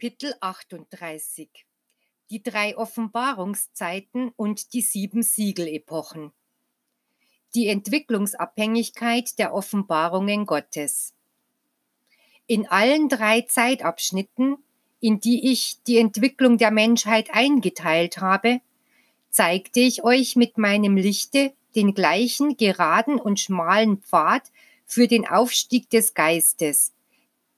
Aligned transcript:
Kapitel 0.00 0.34
38 0.40 1.50
Die 2.30 2.42
drei 2.42 2.74
Offenbarungszeiten 2.74 4.32
und 4.34 4.72
die 4.72 4.80
sieben 4.80 5.22
Siegelepochen 5.22 6.32
Die 7.54 7.68
Entwicklungsabhängigkeit 7.68 9.38
der 9.38 9.52
Offenbarungen 9.52 10.46
Gottes. 10.46 11.12
In 12.46 12.66
allen 12.66 13.10
drei 13.10 13.42
Zeitabschnitten, 13.42 14.56
in 15.00 15.20
die 15.20 15.52
ich 15.52 15.82
die 15.86 15.98
Entwicklung 15.98 16.56
der 16.56 16.70
Menschheit 16.70 17.28
eingeteilt 17.34 18.22
habe, 18.22 18.62
zeigte 19.28 19.80
ich 19.80 20.02
euch 20.02 20.34
mit 20.34 20.56
meinem 20.56 20.96
Lichte 20.96 21.52
den 21.76 21.92
gleichen 21.92 22.56
geraden 22.56 23.20
und 23.20 23.38
schmalen 23.38 23.98
Pfad 23.98 24.50
für 24.86 25.08
den 25.08 25.28
Aufstieg 25.28 25.90
des 25.90 26.14
Geistes, 26.14 26.94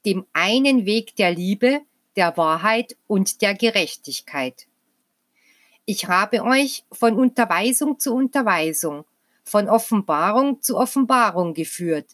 dem 0.04 0.26
einen 0.32 0.86
Weg 0.86 1.14
der 1.14 1.30
Liebe, 1.30 1.82
der 2.16 2.36
Wahrheit 2.36 2.96
und 3.06 3.42
der 3.42 3.54
Gerechtigkeit. 3.54 4.66
Ich 5.84 6.06
habe 6.06 6.42
euch 6.42 6.84
von 6.92 7.18
Unterweisung 7.18 7.98
zu 7.98 8.14
Unterweisung, 8.14 9.04
von 9.44 9.68
Offenbarung 9.68 10.62
zu 10.62 10.76
Offenbarung 10.76 11.54
geführt, 11.54 12.06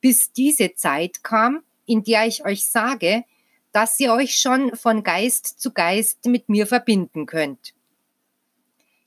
bis 0.00 0.32
diese 0.32 0.74
Zeit 0.74 1.22
kam, 1.22 1.62
in 1.84 2.02
der 2.02 2.26
ich 2.26 2.44
euch 2.44 2.68
sage, 2.68 3.24
dass 3.72 4.00
ihr 4.00 4.12
euch 4.12 4.36
schon 4.36 4.74
von 4.74 5.02
Geist 5.02 5.60
zu 5.60 5.72
Geist 5.72 6.24
mit 6.26 6.48
mir 6.48 6.66
verbinden 6.66 7.26
könnt. 7.26 7.74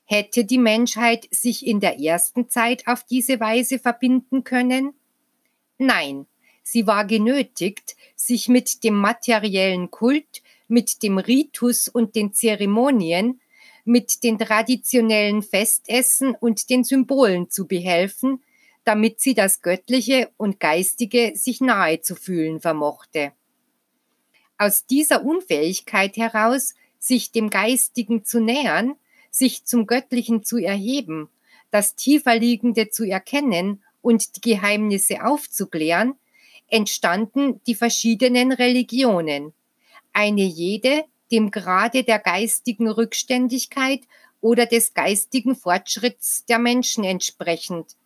Hätte 0.06 0.44
die 0.44 0.58
Menschheit 0.58 1.26
sich 1.30 1.66
in 1.66 1.80
der 1.80 1.98
ersten 1.98 2.48
Zeit 2.48 2.86
auf 2.86 3.04
diese 3.04 3.40
Weise 3.40 3.78
verbinden 3.78 4.44
können? 4.44 4.94
Nein, 5.78 6.26
Sie 6.66 6.86
war 6.86 7.04
genötigt, 7.04 7.94
sich 8.16 8.48
mit 8.48 8.82
dem 8.84 8.94
materiellen 8.94 9.90
Kult, 9.90 10.42
mit 10.66 11.02
dem 11.02 11.18
Ritus 11.18 11.88
und 11.88 12.16
den 12.16 12.32
Zeremonien, 12.32 13.40
mit 13.84 14.24
den 14.24 14.38
traditionellen 14.38 15.42
Festessen 15.42 16.34
und 16.34 16.70
den 16.70 16.82
Symbolen 16.82 17.50
zu 17.50 17.66
behelfen, 17.66 18.42
damit 18.82 19.20
sie 19.20 19.34
das 19.34 19.60
Göttliche 19.60 20.30
und 20.38 20.58
Geistige 20.58 21.32
sich 21.36 21.60
nahe 21.60 22.00
zu 22.00 22.16
fühlen 22.16 22.60
vermochte. 22.60 23.32
Aus 24.56 24.86
dieser 24.86 25.22
Unfähigkeit 25.22 26.16
heraus, 26.16 26.74
sich 26.98 27.30
dem 27.30 27.50
Geistigen 27.50 28.24
zu 28.24 28.40
nähern, 28.40 28.94
sich 29.30 29.66
zum 29.66 29.86
Göttlichen 29.86 30.44
zu 30.44 30.56
erheben, 30.56 31.28
das 31.70 31.94
Tieferliegende 31.94 32.88
zu 32.88 33.04
erkennen 33.04 33.82
und 34.00 34.36
die 34.36 34.40
Geheimnisse 34.40 35.24
aufzuklären, 35.26 36.14
entstanden 36.68 37.60
die 37.66 37.74
verschiedenen 37.74 38.52
Religionen, 38.52 39.52
eine 40.12 40.42
jede 40.42 41.04
dem 41.30 41.50
Grade 41.50 42.04
der 42.04 42.18
geistigen 42.18 42.88
Rückständigkeit 42.88 44.00
oder 44.40 44.66
des 44.66 44.94
geistigen 44.94 45.56
Fortschritts 45.56 46.44
der 46.44 46.58
Menschen 46.58 47.02
entsprechend, 47.04 47.96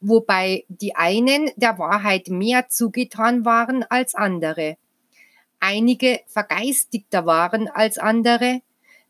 wobei 0.00 0.64
die 0.68 0.94
einen 0.94 1.50
der 1.56 1.78
Wahrheit 1.78 2.28
mehr 2.28 2.68
zugetan 2.68 3.44
waren 3.44 3.82
als 3.82 4.14
andere, 4.14 4.76
einige 5.60 6.20
vergeistigter 6.26 7.26
waren 7.26 7.68
als 7.68 7.98
andere, 7.98 8.60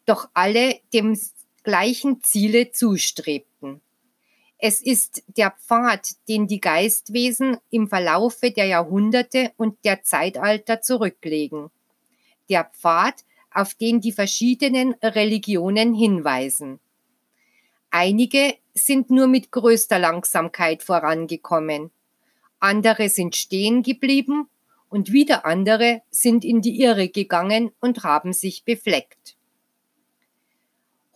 doch 0.05 0.29
alle 0.33 0.81
dem 0.95 1.19
gleichen 1.65 2.23
Ziele 2.23 2.71
zustrebten. 2.71 3.81
Es 4.59 4.81
ist 4.81 5.23
der 5.27 5.51
Pfad, 5.51 6.15
den 6.29 6.47
die 6.47 6.61
Geistwesen 6.61 7.59
im 7.71 7.89
Verlaufe 7.89 8.51
der 8.51 8.67
Jahrhunderte 8.67 9.53
und 9.57 9.85
der 9.85 10.03
Zeitalter 10.03 10.81
zurücklegen. 10.81 11.71
Der 12.49 12.65
Pfad, 12.65 13.25
auf 13.51 13.75
den 13.75 14.01
die 14.01 14.13
verschiedenen 14.13 14.95
Religionen 15.03 15.95
hinweisen. 15.95 16.81
Einige 17.91 18.55
sind 18.75 19.11
nur 19.11 19.27
mit 19.27 19.51
größter 19.51 19.99
Langsamkeit 19.99 20.83
vorangekommen, 20.83 21.91
andere 22.59 23.09
sind 23.09 23.37
stehen 23.37 23.83
geblieben 23.83 24.49
und 24.89 25.13
wieder 25.13 25.45
andere 25.45 26.03
sind 26.11 26.45
in 26.45 26.63
die 26.63 26.81
Irre 26.81 27.09
gegangen 27.09 27.73
und 27.81 28.03
haben 28.03 28.33
sich 28.33 28.65
befleckt. 28.65 29.36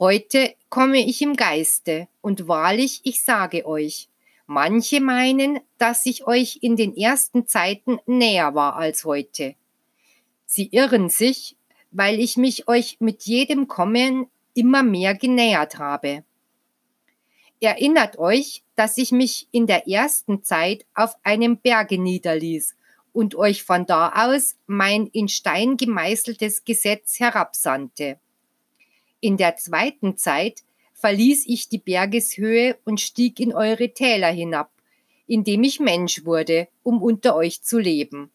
Heute 0.00 0.54
komme 0.70 1.06
ich 1.06 1.20
im 1.20 1.36
Geiste, 1.36 2.08
und 2.22 2.48
wahrlich, 2.48 3.02
ich 3.04 3.22
sage 3.22 3.66
euch, 3.66 4.08
manche 4.46 4.98
meinen, 4.98 5.60
dass 5.76 6.06
ich 6.06 6.26
euch 6.26 6.60
in 6.62 6.74
den 6.74 6.96
ersten 6.96 7.46
Zeiten 7.46 7.98
näher 8.06 8.54
war 8.54 8.76
als 8.76 9.04
heute. 9.04 9.56
Sie 10.46 10.70
irren 10.72 11.10
sich, 11.10 11.54
weil 11.90 12.18
ich 12.18 12.38
mich 12.38 12.66
euch 12.66 12.96
mit 13.00 13.24
jedem 13.24 13.68
Kommen 13.68 14.28
immer 14.54 14.82
mehr 14.82 15.14
genähert 15.14 15.76
habe. 15.78 16.24
Erinnert 17.60 18.18
euch, 18.18 18.62
dass 18.76 18.96
ich 18.96 19.12
mich 19.12 19.48
in 19.50 19.66
der 19.66 19.86
ersten 19.86 20.42
Zeit 20.42 20.86
auf 20.94 21.14
einem 21.24 21.58
Berge 21.58 21.98
niederließ 21.98 22.74
und 23.12 23.34
euch 23.34 23.64
von 23.64 23.84
da 23.84 24.12
aus 24.26 24.56
mein 24.66 25.08
in 25.08 25.28
Stein 25.28 25.76
gemeißeltes 25.76 26.64
Gesetz 26.64 27.20
herabsandte. 27.20 28.18
In 29.20 29.36
der 29.36 29.56
zweiten 29.56 30.16
Zeit 30.16 30.62
verließ 30.94 31.46
ich 31.46 31.68
die 31.68 31.78
Bergeshöhe 31.78 32.78
und 32.84 33.00
stieg 33.00 33.40
in 33.40 33.52
eure 33.54 33.92
Täler 33.92 34.30
hinab, 34.30 34.70
indem 35.26 35.62
ich 35.62 35.80
Mensch 35.80 36.24
wurde, 36.24 36.68
um 36.82 37.02
unter 37.02 37.36
euch 37.36 37.62
zu 37.62 37.78
leben. 37.78 38.30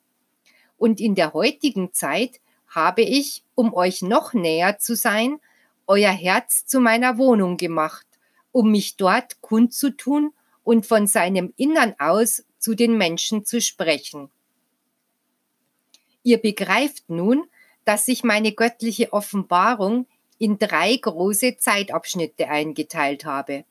Und 0.77 0.99
in 0.99 1.15
der 1.15 1.33
heutigen 1.33 1.93
Zeit 1.93 2.39
habe 2.67 3.01
ich, 3.01 3.43
um 3.55 3.73
euch 3.73 4.01
noch 4.01 4.33
näher 4.33 4.79
zu 4.79 4.95
sein, 4.95 5.39
euer 5.87 6.11
Herz 6.11 6.65
zu 6.65 6.79
meiner 6.79 7.17
Wohnung 7.17 7.57
gemacht, 7.57 8.05
um 8.51 8.71
mich 8.71 8.97
dort 8.97 9.41
kundzutun 9.41 10.33
und 10.63 10.85
von 10.85 11.07
seinem 11.07 11.53
Innern 11.57 11.95
aus 11.99 12.43
zu 12.57 12.73
den 12.73 12.97
Menschen 12.97 13.45
zu 13.45 13.61
sprechen. 13.61 14.29
Ihr 16.23 16.39
begreift 16.39 17.09
nun, 17.09 17.45
dass 17.85 18.07
sich 18.07 18.23
meine 18.23 18.51
göttliche 18.51 19.13
Offenbarung 19.13 20.07
in 20.37 20.57
drei 20.57 20.95
große 20.95 21.57
Zeitabschnitte 21.57 22.49
eingeteilt 22.49 23.25
habe. 23.25 23.65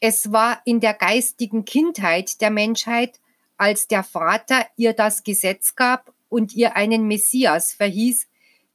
Es 0.00 0.32
war 0.32 0.60
in 0.64 0.80
der 0.80 0.94
geistigen 0.94 1.64
Kindheit 1.64 2.40
der 2.40 2.50
Menschheit, 2.50 3.20
als 3.56 3.88
der 3.88 4.02
Vater 4.02 4.66
ihr 4.76 4.92
das 4.92 5.22
Gesetz 5.22 5.76
gab 5.76 6.12
und 6.28 6.54
ihr 6.54 6.76
einen 6.76 7.06
Messias 7.06 7.72
verhieß, 7.72 8.26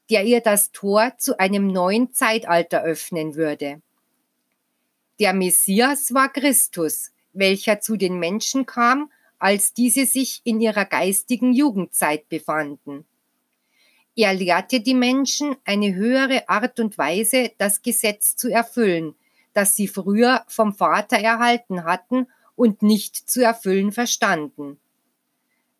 der 0.10 0.24
ihr 0.24 0.42
das 0.42 0.72
Tor 0.72 1.14
zu 1.18 1.40
einem 1.40 1.68
neuen 1.68 2.14
Zeitalter 2.14 2.82
öffnen 2.84 3.36
würde. 3.36 3.82
Der 5.20 5.34
Messias 5.34 6.14
war 6.14 6.32
Christus, 6.32 7.12
welcher 7.34 7.82
zu 7.82 7.98
den 7.98 8.18
Menschen 8.18 8.66
kam, 8.66 9.12
als 9.38 9.74
diese 9.74 10.06
sich 10.06 10.42
in 10.44 10.60
ihrer 10.62 10.86
geistigen 10.86 11.54
Jugendzeit 11.54 12.28
befanden. 12.30 13.06
Er 14.20 14.34
lehrte 14.34 14.82
die 14.82 14.96
Menschen 14.96 15.56
eine 15.64 15.96
höhere 15.96 16.50
Art 16.50 16.82
und 16.82 16.98
Weise, 16.98 17.54
das 17.58 17.82
Gesetz 17.82 18.36
zu 18.36 18.50
erfüllen, 18.50 19.16
das 19.54 19.78
sie 19.78 19.88
früher 19.88 20.44
vom 20.50 20.74
Vater 20.74 21.18
erhalten 21.18 21.86
hatten 21.86 22.28
und 22.58 22.82
nicht 22.82 23.16
zu 23.16 23.42
erfüllen 23.42 23.94
verstanden. 23.94 24.78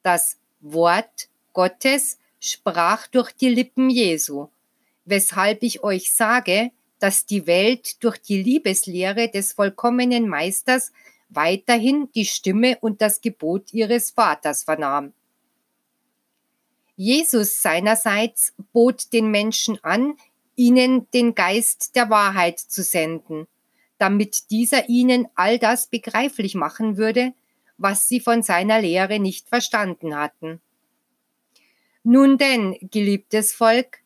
Das 0.04 0.38
Wort 0.62 1.28
Gottes 1.52 2.18
sprach 2.40 3.08
durch 3.08 3.34
die 3.34 3.50
Lippen 3.50 3.90
Jesu, 3.90 4.48
weshalb 5.04 5.62
ich 5.62 5.84
euch 5.84 6.14
sage, 6.14 6.72
dass 6.98 7.26
die 7.26 7.46
Welt 7.46 8.02
durch 8.02 8.22
die 8.22 8.42
Liebeslehre 8.42 9.28
des 9.28 9.52
vollkommenen 9.52 10.30
Meisters 10.30 10.94
weiterhin 11.28 12.10
die 12.16 12.26
Stimme 12.26 12.78
und 12.80 13.02
das 13.02 13.20
Gebot 13.20 13.74
ihres 13.74 14.12
Vaters 14.12 14.64
vernahm. 14.64 15.12
Jesus 17.02 17.62
seinerseits 17.62 18.54
bot 18.74 19.14
den 19.14 19.32
Menschen 19.32 19.82
an, 19.86 20.18
ihnen 20.58 21.10
den 21.12 21.34
Geist 21.34 21.96
der 21.96 22.10
Wahrheit 22.10 22.60
zu 22.60 22.84
senden, 22.84 23.48
damit 23.98 24.52
dieser 24.52 24.90
ihnen 24.90 25.30
all 25.34 25.60
das 25.60 25.88
begreiflich 25.88 26.56
machen 26.56 26.98
würde, 26.98 27.32
was 27.78 28.10
sie 28.10 28.20
von 28.20 28.44
seiner 28.44 28.82
Lehre 28.82 29.18
nicht 29.20 29.48
verstanden 29.48 30.14
hatten. 30.14 30.60
Nun 32.04 32.38
denn, 32.38 32.76
geliebtes 32.82 33.54
Volk, 33.54 34.00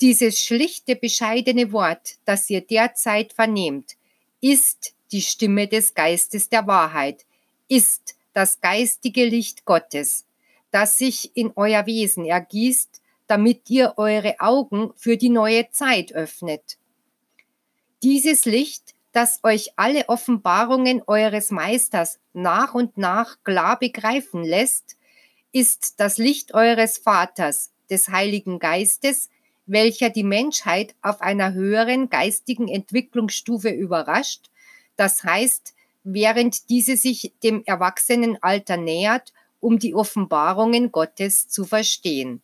dieses 0.00 0.38
schlichte, 0.38 0.94
bescheidene 0.94 1.72
Wort, 1.72 2.18
das 2.24 2.48
ihr 2.48 2.60
derzeit 2.60 3.32
vernehmt, 3.32 3.96
ist 4.40 4.94
die 5.10 5.22
Stimme 5.22 5.66
des 5.66 5.92
Geistes 5.92 6.48
der 6.48 6.68
Wahrheit, 6.68 7.26
ist 7.66 8.14
das 8.32 8.60
geistige 8.60 9.24
Licht 9.24 9.64
Gottes, 9.64 10.24
das 10.70 10.98
sich 10.98 11.36
in 11.36 11.52
euer 11.56 11.86
Wesen 11.86 12.24
ergießt, 12.24 13.00
damit 13.26 13.68
ihr 13.70 13.94
eure 13.96 14.36
Augen 14.40 14.90
für 14.96 15.16
die 15.16 15.28
neue 15.28 15.70
Zeit 15.70 16.12
öffnet. 16.12 16.78
Dieses 18.02 18.44
Licht, 18.44 18.94
das 19.12 19.40
euch 19.42 19.72
alle 19.76 20.08
Offenbarungen 20.08 21.02
eures 21.06 21.50
Meisters 21.50 22.20
nach 22.32 22.74
und 22.74 22.96
nach 22.96 23.42
klar 23.44 23.78
begreifen 23.78 24.44
lässt, 24.44 24.96
ist 25.52 25.98
das 25.98 26.18
Licht 26.18 26.54
eures 26.54 26.98
Vaters, 26.98 27.72
des 27.90 28.08
Heiligen 28.08 28.58
Geistes, 28.58 29.30
welcher 29.66 30.10
die 30.10 30.24
Menschheit 30.24 30.94
auf 31.02 31.20
einer 31.20 31.52
höheren 31.52 32.08
geistigen 32.08 32.68
Entwicklungsstufe 32.68 33.70
überrascht, 33.70 34.50
das 34.96 35.24
heißt, 35.24 35.74
während 36.04 36.70
diese 36.70 36.96
sich 36.96 37.32
dem 37.42 37.62
Erwachsenenalter 37.64 38.76
nähert, 38.76 39.32
um 39.60 39.78
die 39.78 39.94
Offenbarungen 39.94 40.92
Gottes 40.92 41.48
zu 41.48 41.64
verstehen. 41.64 42.42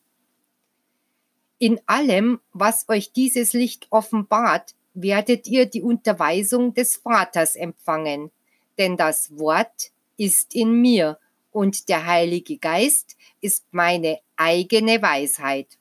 In 1.58 1.80
allem, 1.86 2.40
was 2.52 2.88
euch 2.88 3.12
dieses 3.12 3.52
Licht 3.52 3.86
offenbart, 3.90 4.74
werdet 4.94 5.46
ihr 5.46 5.66
die 5.66 5.82
Unterweisung 5.82 6.74
des 6.74 6.96
Vaters 6.96 7.56
empfangen, 7.56 8.30
denn 8.78 8.96
das 8.96 9.36
Wort 9.38 9.92
ist 10.16 10.54
in 10.54 10.80
mir 10.80 11.18
und 11.50 11.88
der 11.88 12.06
Heilige 12.06 12.58
Geist 12.58 13.16
ist 13.40 13.64
meine 13.70 14.20
eigene 14.36 15.00
Weisheit. 15.00 15.78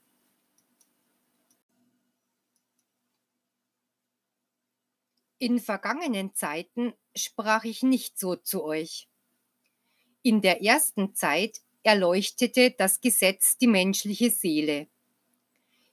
In 5.39 5.59
vergangenen 5.59 6.33
Zeiten 6.35 6.94
sprach 7.15 7.65
ich 7.65 7.83
nicht 7.83 8.18
so 8.18 8.35
zu 8.35 8.63
euch. 8.63 9.09
In 10.25 10.40
der 10.40 10.64
ersten 10.64 11.14
Zeit 11.16 11.60
erleuchtete 11.84 12.72
das 12.72 13.02
Gesetz 13.02 13.58
die 13.58 13.68
menschliche 13.68 14.31
Seele. 14.31 14.88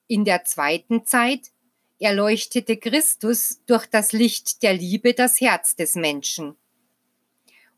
In 0.07 0.25
der 0.25 0.45
zweiten 0.45 1.05
Zeit 1.05 1.51
erleuchtete 1.99 2.77
Christus 2.77 3.61
durch 3.67 3.87
das 3.87 4.13
Licht 4.13 4.63
der 4.63 4.75
Liebe 4.75 5.15
das 5.15 5.41
Herz 5.41 5.75
des 5.75 5.97
Menschen. 5.97 6.55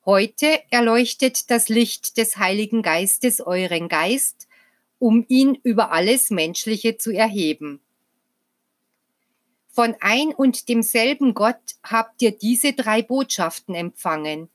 Heute 0.04 0.62
erleuchtet 0.70 1.50
das 1.50 1.70
Licht 1.70 2.19
des 2.19 2.37
Heiligen 2.37 2.82
Geistes 2.82 3.40
euren 3.40 3.88
Geist, 3.88 4.46
um 4.98 5.25
ihn 5.28 5.58
über 5.62 5.90
alles 5.90 6.28
Menschliche 6.28 6.98
zu 6.98 7.12
erheben. 7.12 7.81
Von 9.69 9.96
ein 10.00 10.34
und 10.34 10.69
demselben 10.69 11.32
Gott 11.32 11.76
habt 11.82 12.20
ihr 12.20 12.32
diese 12.32 12.75
drei 12.75 13.00
Botschaften 13.00 13.75
empfangen. 13.75 14.50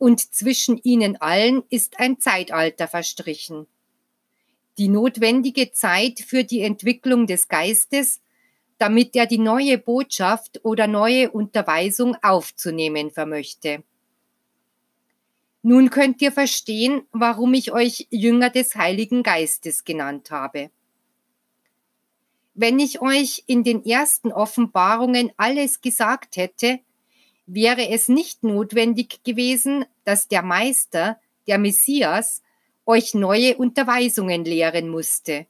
Und 0.00 0.32
zwischen 0.34 0.78
ihnen 0.78 1.20
allen 1.20 1.62
ist 1.68 2.00
ein 2.00 2.18
Zeitalter 2.18 2.88
verstrichen. 2.88 3.66
Die 4.78 4.88
notwendige 4.88 5.72
Zeit 5.72 6.20
für 6.20 6.42
die 6.42 6.62
Entwicklung 6.62 7.26
des 7.26 7.48
Geistes, 7.48 8.22
damit 8.78 9.14
er 9.14 9.26
die 9.26 9.36
neue 9.36 9.76
Botschaft 9.76 10.64
oder 10.64 10.86
neue 10.86 11.30
Unterweisung 11.30 12.16
aufzunehmen 12.22 13.10
vermöchte. 13.10 13.84
Nun 15.60 15.90
könnt 15.90 16.22
ihr 16.22 16.32
verstehen, 16.32 17.02
warum 17.12 17.52
ich 17.52 17.70
euch 17.70 18.06
Jünger 18.08 18.48
des 18.48 18.76
Heiligen 18.76 19.22
Geistes 19.22 19.84
genannt 19.84 20.30
habe. 20.30 20.70
Wenn 22.54 22.78
ich 22.78 23.02
euch 23.02 23.44
in 23.46 23.64
den 23.64 23.84
ersten 23.84 24.32
Offenbarungen 24.32 25.30
alles 25.36 25.82
gesagt 25.82 26.38
hätte, 26.38 26.80
wäre 27.54 27.88
es 27.88 28.08
nicht 28.08 28.44
notwendig 28.44 29.24
gewesen, 29.24 29.84
dass 30.04 30.28
der 30.28 30.42
Meister, 30.42 31.18
der 31.46 31.58
Messias, 31.58 32.42
euch 32.86 33.14
neue 33.14 33.56
Unterweisungen 33.56 34.44
lehren 34.44 34.88
musste. 34.88 35.46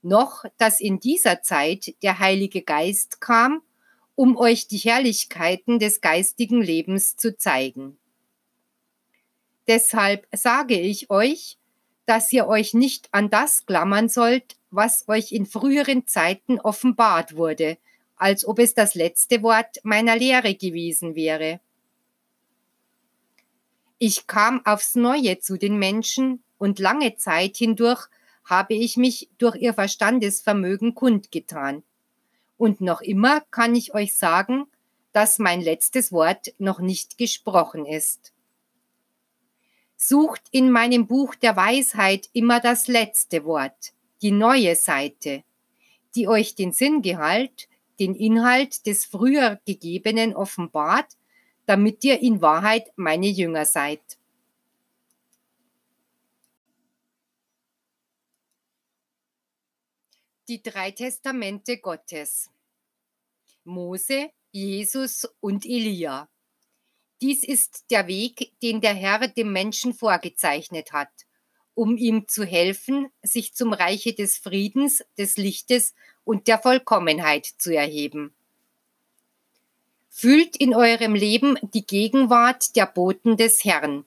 Noch, 0.00 0.44
dass 0.56 0.80
in 0.80 1.00
dieser 1.00 1.42
Zeit 1.42 1.94
der 2.02 2.18
Heilige 2.18 2.62
Geist 2.62 3.20
kam, 3.20 3.62
um 4.14 4.36
euch 4.36 4.68
die 4.68 4.78
Herrlichkeiten 4.78 5.78
des 5.78 6.00
geistigen 6.00 6.62
Lebens 6.62 7.16
zu 7.16 7.36
zeigen. 7.36 7.98
Deshalb 9.66 10.26
sage 10.32 10.80
ich 10.80 11.10
euch, 11.10 11.58
dass 12.06 12.32
ihr 12.32 12.48
euch 12.48 12.72
nicht 12.72 13.08
an 13.12 13.28
das 13.28 13.66
klammern 13.66 14.08
sollt, 14.08 14.56
was 14.70 15.06
euch 15.08 15.32
in 15.32 15.44
früheren 15.44 16.06
Zeiten 16.06 16.58
offenbart 16.58 17.36
wurde, 17.36 17.76
als 18.18 18.46
ob 18.46 18.58
es 18.58 18.74
das 18.74 18.94
letzte 18.94 19.42
Wort 19.42 19.78
meiner 19.82 20.16
Lehre 20.16 20.54
gewesen 20.54 21.14
wäre. 21.14 21.60
Ich 23.98 24.26
kam 24.26 24.64
aufs 24.64 24.94
Neue 24.94 25.40
zu 25.40 25.56
den 25.56 25.78
Menschen 25.78 26.42
und 26.58 26.78
lange 26.78 27.16
Zeit 27.16 27.56
hindurch 27.56 28.06
habe 28.44 28.74
ich 28.74 28.96
mich 28.96 29.28
durch 29.38 29.56
ihr 29.56 29.74
Verstandesvermögen 29.74 30.94
kundgetan. 30.94 31.82
Und 32.56 32.80
noch 32.80 33.00
immer 33.00 33.42
kann 33.50 33.74
ich 33.74 33.94
euch 33.94 34.16
sagen, 34.16 34.66
dass 35.12 35.38
mein 35.38 35.60
letztes 35.60 36.12
Wort 36.12 36.54
noch 36.58 36.80
nicht 36.80 37.18
gesprochen 37.18 37.86
ist 37.86 38.32
sucht 39.98 40.42
in 40.52 40.70
meinem 40.70 41.06
Buch 41.06 41.34
der 41.34 41.56
Weisheit 41.56 42.30
immer 42.32 42.60
das 42.60 42.86
letzte 42.86 43.44
Wort, 43.44 43.92
die 44.22 44.30
neue 44.30 44.76
Seite, 44.76 45.42
die 46.14 46.28
euch 46.28 46.54
den 46.54 46.72
Sinngehalt, 46.72 47.67
den 47.98 48.14
Inhalt 48.14 48.86
des 48.86 49.04
früher 49.04 49.60
gegebenen 49.66 50.34
offenbart, 50.34 51.16
damit 51.66 52.02
ihr 52.04 52.20
in 52.20 52.40
Wahrheit 52.40 52.90
meine 52.96 53.26
Jünger 53.26 53.66
seid. 53.66 54.00
Die 60.48 60.62
drei 60.62 60.92
Testamente 60.92 61.76
Gottes. 61.76 62.50
Mose, 63.64 64.30
Jesus 64.50 65.28
und 65.40 65.66
Elia. 65.66 66.30
Dies 67.20 67.44
ist 67.44 67.84
der 67.90 68.06
Weg, 68.06 68.52
den 68.62 68.80
der 68.80 68.94
Herr 68.94 69.28
dem 69.28 69.52
Menschen 69.52 69.92
vorgezeichnet 69.92 70.92
hat, 70.92 71.10
um 71.74 71.96
ihm 71.96 72.28
zu 72.28 72.44
helfen, 72.44 73.08
sich 73.22 73.54
zum 73.54 73.72
Reiche 73.72 74.14
des 74.14 74.38
Friedens, 74.38 75.04
des 75.18 75.36
Lichtes 75.36 75.94
und 76.28 76.46
der 76.46 76.58
Vollkommenheit 76.58 77.46
zu 77.46 77.74
erheben. 77.74 78.34
Fühlt 80.10 80.58
in 80.58 80.74
eurem 80.74 81.14
Leben 81.14 81.56
die 81.72 81.86
Gegenwart 81.86 82.76
der 82.76 82.84
Boten 82.84 83.38
des 83.38 83.64
Herrn. 83.64 84.04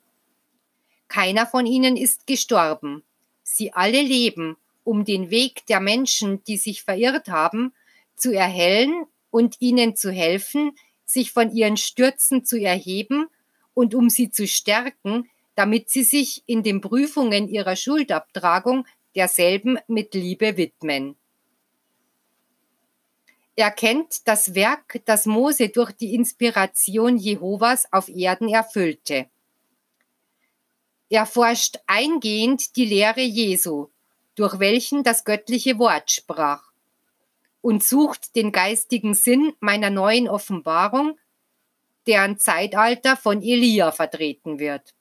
Keiner 1.08 1.48
von 1.48 1.66
ihnen 1.66 1.98
ist 1.98 2.28
gestorben. 2.28 3.02
Sie 3.42 3.74
alle 3.74 4.04
leben, 4.04 4.56
um 4.84 5.04
den 5.04 5.32
Weg 5.32 5.66
der 5.66 5.80
Menschen, 5.80 6.44
die 6.44 6.58
sich 6.58 6.84
verirrt 6.84 7.28
haben, 7.28 7.74
zu 8.16 8.32
erhellen 8.32 9.08
und 9.32 9.56
ihnen 9.60 9.96
zu 9.96 10.12
helfen, 10.12 10.74
sich 11.06 11.32
von 11.32 11.52
ihren 11.52 11.76
Stürzen 11.76 12.46
zu 12.46 12.62
erheben 12.62 13.30
und 13.74 13.96
um 13.96 14.12
sie 14.12 14.30
zu 14.30 14.48
stärken, 14.48 15.28
damit 15.56 15.90
sie 15.90 16.04
sich 16.04 16.44
in 16.46 16.62
den 16.62 16.82
Prüfungen 16.82 17.50
ihrer 17.50 17.76
Schuldabtragung 17.76 18.86
derselben 19.16 19.80
mit 19.88 20.14
Liebe 20.14 20.56
widmen. 20.56 21.16
Er 23.62 23.70
kennt 23.70 24.28
das 24.28 24.56
Werk, 24.56 25.04
das 25.06 25.28
Mose 25.28 25.70
durch 25.70 25.92
die 25.92 26.16
Inspiration 26.16 27.16
Jehovas 27.16 27.86
auf 27.94 28.10
Erden 28.10 28.50
erfüllte. 28.50 29.30
Er 31.10 31.28
forscht 31.28 31.78
eingehend 31.86 32.76
die 32.76 32.86
Lehre 32.86 33.22
Jesu, 33.22 33.90
durch 34.34 34.58
welchen 34.58 35.04
das 35.04 35.26
göttliche 35.26 35.78
Wort 35.78 36.10
sprach 36.10 36.72
und 37.62 37.84
sucht 37.84 38.36
den 38.36 38.52
geistigen 38.52 39.14
Sinn 39.14 39.54
meiner 39.60 39.92
neuen 39.92 40.28
Offenbarung, 40.28 41.20
deren 42.08 42.40
Zeitalter 42.40 43.16
von 43.16 43.44
Elia 43.44 43.92
vertreten 43.92 44.58
wird. 44.58 44.96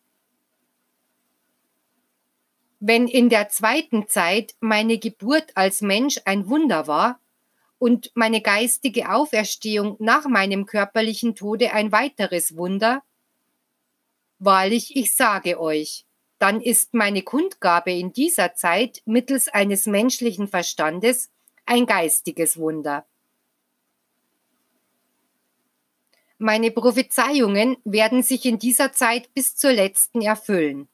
Wenn 2.78 3.08
in 3.08 3.30
der 3.30 3.48
zweiten 3.48 4.06
Zeit 4.06 4.54
meine 4.60 4.98
Geburt 4.98 5.56
als 5.56 5.80
Mensch 5.80 6.20
ein 6.26 6.46
Wunder 6.50 6.86
war 6.86 7.20
und 7.80 8.12
meine 8.14 8.42
geistige 8.42 9.10
Auferstehung 9.10 9.96
nach 9.98 10.26
meinem 10.26 10.66
körperlichen 10.66 11.34
Tode 11.34 11.72
ein 11.72 11.90
weiteres 11.90 12.56
Wunder, 12.56 13.02
wahrlich 14.38 14.94
ich 14.94 15.14
sage 15.16 15.58
euch, 15.58 16.04
dann 16.38 16.60
ist 16.60 16.92
meine 16.92 17.22
Kundgabe 17.22 17.90
in 17.90 18.12
dieser 18.12 18.54
Zeit 18.54 19.00
mittels 19.06 19.48
eines 19.48 19.86
menschlichen 19.86 20.46
Verstandes 20.46 21.30
ein 21.64 21.86
geistiges 21.86 22.58
Wunder. 22.58 23.06
Meine 26.36 26.70
Prophezeiungen 26.70 27.78
werden 27.84 28.22
sich 28.22 28.44
in 28.44 28.58
dieser 28.58 28.92
Zeit 28.92 29.32
bis 29.32 29.56
zur 29.56 29.72
letzten 29.72 30.20
erfüllen. 30.20 30.88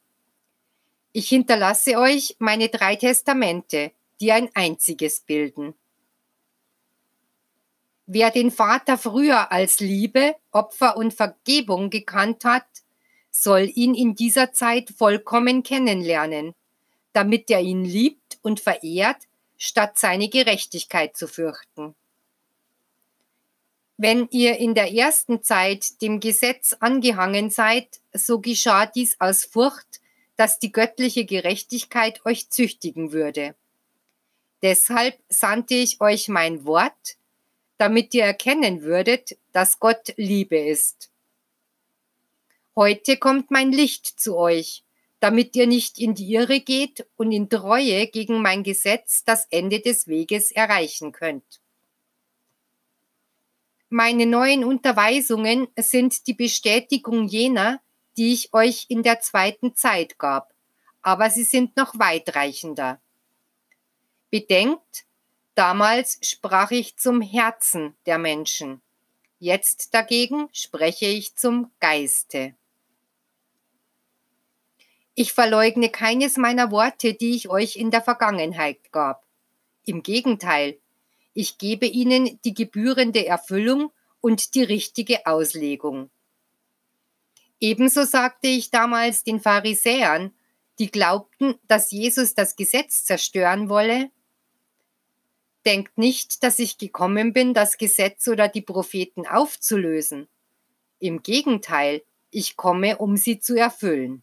Ich 1.13 1.29
hinterlasse 1.29 1.99
euch 1.99 2.37
meine 2.39 2.69
drei 2.69 2.95
Testamente, 2.95 3.91
die 4.21 4.31
ein 4.31 4.51
einziges 4.55 5.21
bilden. 5.21 5.75
Wer 8.07 8.31
den 8.31 8.53
Vater 8.53 8.99
früher 8.99 9.51
als 9.51 9.81
Liebe, 9.81 10.37
Opfer 10.53 10.97
und 10.97 11.13
Vergebung 11.13 11.91
gekannt 11.91 12.45
hat, 12.45 12.67
soll 13.33 13.71
ihn 13.75 13.95
in 13.95 14.15
dieser 14.15 14.53
Zeit 14.53 14.91
vollkommen 14.97 15.65
kennenlernen, 15.65 16.55
damit 17.13 17.51
er 17.51 17.61
ihn 17.61 17.85
liebt 17.85 18.39
und 18.43 18.61
verehrt, 18.61 19.19
statt 19.59 19.99
seine 19.99 20.29
Gerechtigkeit 20.29 21.17
zu 21.17 21.27
fürchten. 21.27 21.95
Wenn 23.99 24.29
ihr 24.31 24.59
in 24.59 24.75
der 24.75 24.93
ersten 24.93 25.43
Zeit 25.43 26.01
dem 26.03 26.21
Gesetz 26.21 26.77
angehangen 26.79 27.51
seid, 27.51 28.01
so 28.13 28.41
geschah 28.41 28.87
dies 28.87 29.17
aus 29.21 29.45
Furcht, 29.45 30.01
dass 30.37 30.59
die 30.59 30.71
göttliche 30.71 31.25
Gerechtigkeit 31.25 32.25
euch 32.27 32.51
züchtigen 32.51 33.13
würde. 33.13 33.55
Deshalb 34.63 35.19
sandte 35.29 35.75
ich 35.75 36.01
euch 36.01 36.29
mein 36.29 36.67
Wort, 36.67 37.16
damit 37.79 38.15
ihr 38.15 38.25
erkennen 38.25 38.83
würdet, 38.83 39.37
dass 39.53 39.81
Gott 39.81 40.15
Liebe 40.17 40.59
ist. 40.59 41.11
Heute 42.75 43.17
kommt 43.17 43.51
mein 43.51 43.73
Licht 43.73 44.21
zu 44.21 44.37
euch, 44.37 44.85
damit 45.21 45.57
ihr 45.57 45.67
nicht 45.67 45.99
in 45.99 46.15
die 46.15 46.35
Irre 46.35 46.61
geht 46.61 47.07
und 47.17 47.33
in 47.33 47.49
Treue 47.49 48.07
gegen 48.09 48.43
mein 48.43 48.63
Gesetz 48.63 49.25
das 49.25 49.47
Ende 49.51 49.81
des 49.81 50.07
Weges 50.09 50.53
erreichen 50.53 51.13
könnt. 51.13 51.61
Meine 53.89 54.27
neuen 54.27 54.65
Unterweisungen 54.65 55.69
sind 55.79 56.27
die 56.27 56.35
Bestätigung 56.35 57.29
jener, 57.29 57.81
die 58.17 58.33
ich 58.33 58.53
euch 58.53 58.87
in 58.89 59.03
der 59.03 59.21
zweiten 59.21 59.75
Zeit 59.75 60.19
gab, 60.19 60.53
aber 61.03 61.31
sie 61.31 61.45
sind 61.45 61.77
noch 61.77 61.99
weitreichender. 61.99 63.01
Bedenkt, 64.31 65.07
damals 65.57 66.19
sprach 66.23 66.71
ich 66.71 66.97
zum 66.97 67.21
Herzen 67.21 67.97
der 68.07 68.19
Menschen, 68.19 68.81
jetzt 69.41 69.95
dagegen 69.95 70.49
spreche 70.53 71.07
ich 71.07 71.35
zum 71.35 71.73
Geiste. 71.81 72.55
Ich 75.15 75.33
verleugne 75.33 75.89
keines 75.89 76.37
meiner 76.37 76.71
Worte, 76.71 77.15
die 77.15 77.35
ich 77.35 77.49
euch 77.49 77.77
in 77.77 77.91
der 77.91 78.03
Vergangenheit 78.03 78.93
gab. 78.93 79.25
Im 79.87 80.03
Gegenteil, 80.03 80.79
ich 81.33 81.59
gebe 81.59 81.87
ihnen 81.87 82.39
die 82.45 82.53
gebührende 82.53 83.27
Erfüllung 83.27 83.93
und 84.21 84.55
die 84.55 84.63
richtige 84.63 85.27
Auslegung. 85.27 86.11
Ebenso 87.61 88.05
sagte 88.05 88.49
ich 88.49 88.71
damals 88.71 89.25
den 89.25 89.41
Pharisäern, 89.41 90.35
die 90.79 90.91
glaubten, 90.91 91.55
dass 91.67 91.91
Jesus 91.91 92.35
das 92.35 92.57
Gesetz 92.57 93.05
zerstören 93.05 93.71
wolle, 93.71 94.11
denkt 95.67 95.99
nicht, 95.99 96.43
dass 96.43 96.59
ich 96.59 96.79
gekommen 96.79 97.33
bin, 97.33 97.53
das 97.53 97.77
Gesetz 97.77 98.29
oder 98.29 98.49
die 98.49 98.63
Propheten 98.63 99.27
aufzulösen. 99.27 100.29
Im 101.01 101.23
Gegenteil, 101.23 102.03
ich 102.31 102.57
komme, 102.57 102.99
um 102.99 103.17
sie 103.17 103.41
zu 103.41 103.57
erfüllen. 103.57 104.23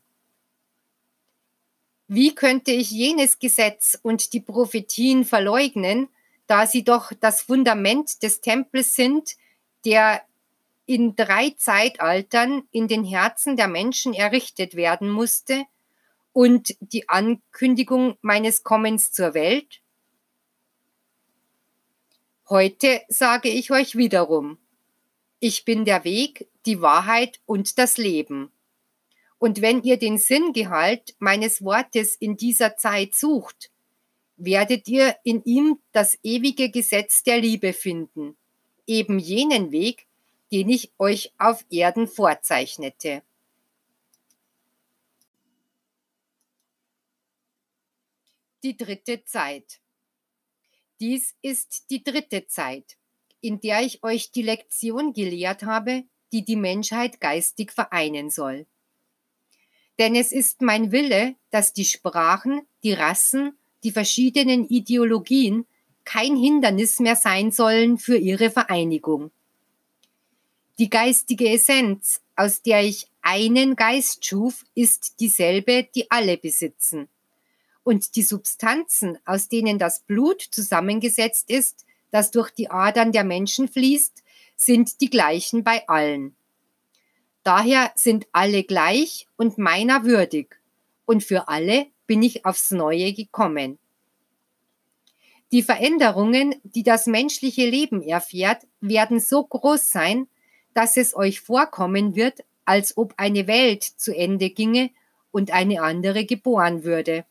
Wie 2.08 2.34
könnte 2.34 2.72
ich 2.72 2.92
jenes 2.92 3.40
Gesetz 3.40 4.00
und 4.02 4.34
die 4.34 4.40
Prophetien 4.40 5.26
verleugnen, 5.26 6.10
da 6.48 6.68
sie 6.68 6.84
doch 6.84 7.12
das 7.20 7.42
Fundament 7.42 8.24
des 8.24 8.42
Tempels 8.42 8.96
sind, 8.96 9.36
der 9.86 10.22
in 10.86 11.16
drei 11.16 11.52
Zeitaltern 11.58 12.68
in 12.72 12.88
den 12.88 13.04
Herzen 13.04 13.56
der 13.56 13.68
Menschen 13.68 14.14
errichtet 14.14 14.76
werden 14.76 15.10
musste 15.10 15.64
und 16.34 16.76
die 16.80 17.10
Ankündigung 17.10 18.18
meines 18.22 18.64
Kommens 18.64 19.12
zur 19.12 19.34
Welt? 19.34 19.83
Heute 22.54 23.02
sage 23.08 23.50
ich 23.50 23.72
euch 23.72 23.96
wiederum, 23.96 24.60
ich 25.40 25.66
bin 25.66 25.86
der 25.86 26.04
Weg, 26.04 26.48
die 26.68 26.82
Wahrheit 26.82 27.42
und 27.48 27.80
das 27.80 27.98
Leben. 27.98 28.52
Und 29.40 29.64
wenn 29.64 29.82
ihr 29.82 29.98
den 29.98 30.20
Sinngehalt 30.20 31.16
meines 31.18 31.64
Wortes 31.64 32.16
in 32.16 32.38
dieser 32.38 32.78
Zeit 32.78 33.16
sucht, 33.16 33.72
werdet 34.38 34.88
ihr 34.88 35.16
in 35.24 35.44
ihm 35.46 35.80
das 35.94 36.20
ewige 36.22 36.70
Gesetz 36.70 37.24
der 37.24 37.40
Liebe 37.40 37.74
finden, 37.74 38.38
eben 38.86 39.18
jenen 39.18 39.72
Weg, 39.72 40.06
den 40.52 40.70
ich 40.70 40.92
euch 41.00 41.34
auf 41.40 41.66
Erden 41.72 42.08
vorzeichnete. 42.08 43.24
Die 48.62 48.78
dritte 48.78 49.26
Zeit. 49.26 49.80
Dies 51.04 51.36
ist 51.42 51.90
die 51.90 52.02
dritte 52.02 52.48
Zeit, 52.48 52.96
in 53.42 53.60
der 53.60 53.82
ich 53.82 54.06
euch 54.06 54.32
die 54.32 54.42
Lektion 54.42 55.12
gelehrt 55.12 55.64
habe, 55.64 56.06
die 56.32 56.46
die 56.46 56.56
Menschheit 56.56 57.20
geistig 57.20 57.74
vereinen 57.74 58.30
soll. 58.30 58.68
Denn 60.00 60.16
es 60.16 60.32
ist 60.32 60.62
mein 60.62 60.94
Wille, 60.94 61.36
dass 61.50 61.74
die 61.74 61.84
Sprachen, 61.84 62.62
die 62.84 62.94
Rassen, 62.94 63.58
die 63.84 63.92
verschiedenen 63.92 64.66
Ideologien 64.70 65.66
kein 66.06 66.38
Hindernis 66.38 67.02
mehr 67.02 67.18
sein 67.18 67.52
sollen 67.52 67.98
für 67.98 68.16
ihre 68.16 68.50
Vereinigung. 68.50 69.32
Die 70.80 70.90
geistige 70.90 71.50
Essenz, 71.50 72.22
aus 72.38 72.62
der 72.62 72.82
ich 72.82 73.08
einen 73.22 73.76
Geist 73.76 74.26
schuf, 74.26 74.64
ist 74.74 75.20
dieselbe, 75.20 75.86
die 75.94 76.10
alle 76.10 76.38
besitzen. 76.38 77.10
Und 77.84 78.16
die 78.16 78.24
Substanzen, 78.24 79.18
aus 79.26 79.50
denen 79.50 79.78
das 79.78 80.02
Blut 80.02 80.42
zusammengesetzt 80.42 81.50
ist, 81.50 81.86
das 82.12 82.32
durch 82.32 82.52
die 82.52 82.70
Adern 82.70 83.12
der 83.12 83.24
Menschen 83.24 83.68
fließt, 83.68 84.24
sind 84.56 85.02
die 85.02 85.10
gleichen 85.10 85.64
bei 85.64 85.88
allen. 85.88 86.36
Daher 87.44 87.92
sind 87.96 88.28
alle 88.32 88.64
gleich 88.64 89.28
und 89.36 89.58
meiner 89.58 90.06
würdig, 90.06 90.56
und 91.06 91.24
für 91.24 91.50
alle 91.50 91.88
bin 92.08 92.24
ich 92.24 92.46
aufs 92.46 92.72
Neue 92.72 93.14
gekommen. 93.14 93.80
Die 95.52 95.62
Veränderungen, 95.62 96.56
die 96.64 96.84
das 96.84 97.06
menschliche 97.06 97.70
Leben 97.70 98.02
erfährt, 98.02 98.66
werden 98.80 99.20
so 99.20 99.44
groß 99.44 99.90
sein, 99.90 100.28
dass 100.74 100.98
es 100.98 101.16
euch 101.16 101.42
vorkommen 101.42 102.16
wird, 102.16 102.44
als 102.66 102.98
ob 102.98 103.14
eine 103.18 103.46
Welt 103.46 103.84
zu 103.84 104.16
Ende 104.16 104.50
ginge 104.50 104.90
und 105.32 105.52
eine 105.52 105.82
andere 105.82 106.26
geboren 106.26 106.84
würde. 106.84 107.26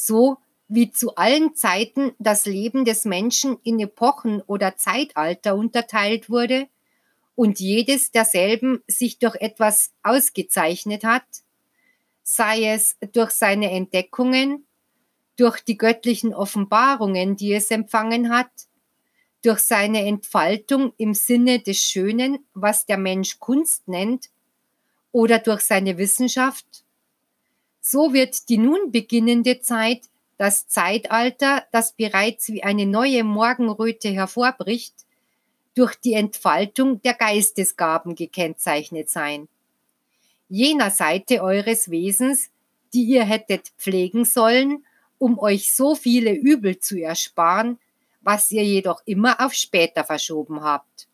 So 0.00 0.38
wie 0.68 0.92
zu 0.92 1.16
allen 1.16 1.56
Zeiten 1.56 2.12
das 2.20 2.46
Leben 2.46 2.84
des 2.84 3.04
Menschen 3.04 3.58
in 3.64 3.80
Epochen 3.80 4.40
oder 4.42 4.76
Zeitalter 4.76 5.56
unterteilt 5.56 6.30
wurde 6.30 6.68
und 7.34 7.58
jedes 7.58 8.12
derselben 8.12 8.80
sich 8.86 9.18
durch 9.18 9.34
etwas 9.36 9.90
ausgezeichnet 10.04 11.02
hat, 11.02 11.24
sei 12.22 12.72
es 12.74 12.96
durch 13.12 13.30
seine 13.30 13.72
Entdeckungen, 13.72 14.66
durch 15.36 15.60
die 15.62 15.76
göttlichen 15.76 16.32
Offenbarungen, 16.32 17.34
die 17.34 17.52
es 17.52 17.70
empfangen 17.72 18.30
hat, 18.30 18.50
durch 19.42 19.60
seine 19.60 20.06
Entfaltung 20.06 20.92
im 20.96 21.14
Sinne 21.14 21.58
des 21.58 21.78
Schönen, 21.82 22.46
was 22.54 22.86
der 22.86 22.98
Mensch 22.98 23.40
Kunst 23.40 23.88
nennt, 23.88 24.30
oder 25.10 25.40
durch 25.40 25.62
seine 25.62 25.98
Wissenschaft, 25.98 26.84
so 27.80 28.12
wird 28.12 28.48
die 28.48 28.58
nun 28.58 28.90
beginnende 28.92 29.60
Zeit 29.60 30.08
das 30.38 30.68
Zeitalter, 30.68 31.64
das 31.72 31.92
bereits 31.92 32.48
wie 32.48 32.62
eine 32.62 32.86
neue 32.86 33.24
Morgenröte 33.24 34.08
hervorbricht, 34.08 34.94
durch 35.74 35.96
die 35.96 36.14
Entfaltung 36.14 37.02
der 37.02 37.14
Geistesgaben 37.14 38.14
gekennzeichnet 38.14 39.10
sein. 39.10 39.48
Jener 40.48 40.90
Seite 40.90 41.42
eures 41.42 41.90
Wesens, 41.90 42.50
die 42.94 43.02
ihr 43.04 43.24
hättet 43.24 43.68
pflegen 43.76 44.24
sollen, 44.24 44.84
um 45.18 45.38
euch 45.38 45.74
so 45.74 45.94
viele 45.94 46.32
Übel 46.32 46.78
zu 46.78 47.00
ersparen, 47.00 47.78
was 48.20 48.50
ihr 48.50 48.64
jedoch 48.64 49.02
immer 49.04 49.44
auf 49.44 49.52
später 49.54 50.04
verschoben 50.04 50.62
habt. 50.62 51.07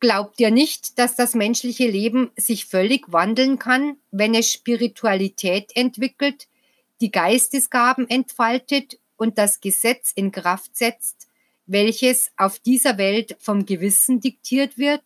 Glaubt 0.00 0.40
ihr 0.40 0.50
nicht, 0.50 0.98
dass 0.98 1.14
das 1.14 1.34
menschliche 1.34 1.86
Leben 1.86 2.30
sich 2.34 2.64
völlig 2.64 3.12
wandeln 3.12 3.58
kann, 3.58 3.98
wenn 4.10 4.34
es 4.34 4.50
Spiritualität 4.50 5.76
entwickelt, 5.76 6.48
die 7.02 7.10
Geistesgaben 7.10 8.08
entfaltet 8.08 8.98
und 9.16 9.36
das 9.36 9.60
Gesetz 9.60 10.12
in 10.14 10.32
Kraft 10.32 10.74
setzt, 10.74 11.28
welches 11.66 12.32
auf 12.38 12.58
dieser 12.58 12.96
Welt 12.96 13.36
vom 13.38 13.66
Gewissen 13.66 14.20
diktiert 14.20 14.78
wird? 14.78 15.02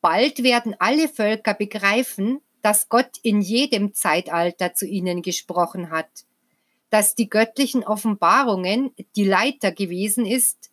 Bald 0.00 0.42
werden 0.42 0.74
alle 0.78 1.08
Völker 1.08 1.52
begreifen, 1.52 2.40
dass 2.62 2.88
Gott 2.88 3.18
in 3.22 3.42
jedem 3.42 3.92
Zeitalter 3.92 4.74
zu 4.74 4.86
ihnen 4.86 5.20
gesprochen 5.20 5.90
hat, 5.90 6.08
dass 6.88 7.14
die 7.14 7.28
göttlichen 7.28 7.84
Offenbarungen 7.84 8.94
die 9.14 9.24
Leiter 9.24 9.72
gewesen 9.72 10.24
ist, 10.24 10.70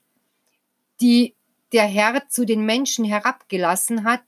die 1.01 1.35
der 1.73 1.85
Herr 1.85 2.27
zu 2.29 2.45
den 2.45 2.65
Menschen 2.65 3.05
herabgelassen 3.05 4.03
hat, 4.03 4.23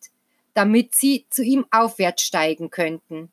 damit 0.53 0.95
sie 0.95 1.25
zu 1.29 1.43
ihm 1.43 1.65
aufwärts 1.71 2.23
steigen 2.23 2.69
könnten. 2.69 3.31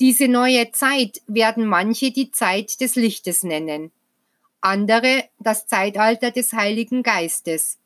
Diese 0.00 0.28
neue 0.28 0.72
Zeit 0.72 1.22
werden 1.26 1.66
manche 1.66 2.10
die 2.10 2.30
Zeit 2.30 2.80
des 2.80 2.96
Lichtes 2.96 3.44
nennen, 3.44 3.92
andere 4.60 5.24
das 5.38 5.66
Zeitalter 5.66 6.30
des 6.30 6.52
Heiligen 6.52 7.02
Geistes 7.02 7.78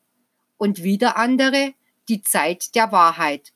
und 0.56 0.82
wieder 0.82 1.16
andere 1.16 1.74
die 2.08 2.22
Zeit 2.22 2.74
der 2.74 2.92
Wahrheit. 2.92 3.52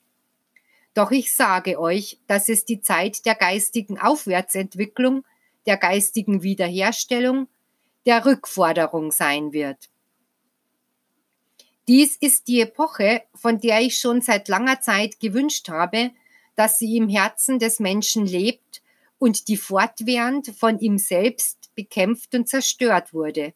Doch 0.94 1.10
ich 1.10 1.34
sage 1.34 1.80
euch, 1.80 2.18
dass 2.26 2.50
es 2.50 2.66
die 2.66 2.82
Zeit 2.82 3.24
der 3.24 3.34
geistigen 3.34 3.98
Aufwärtsentwicklung, 3.98 5.24
der 5.64 5.78
geistigen 5.78 6.42
Wiederherstellung, 6.42 7.48
der 8.04 8.26
Rückforderung 8.26 9.10
sein 9.10 9.52
wird. 9.52 9.88
Dies 11.88 12.16
ist 12.16 12.46
die 12.46 12.60
Epoche, 12.60 13.22
von 13.34 13.60
der 13.60 13.80
ich 13.80 13.98
schon 13.98 14.20
seit 14.20 14.48
langer 14.48 14.80
Zeit 14.80 15.18
gewünscht 15.18 15.68
habe, 15.68 16.12
dass 16.54 16.78
sie 16.78 16.96
im 16.96 17.08
Herzen 17.08 17.58
des 17.58 17.80
Menschen 17.80 18.26
lebt 18.26 18.82
und 19.18 19.48
die 19.48 19.56
fortwährend 19.56 20.48
von 20.56 20.78
ihm 20.78 20.98
selbst 20.98 21.74
bekämpft 21.74 22.34
und 22.34 22.48
zerstört 22.48 23.12
wurde. 23.12 23.54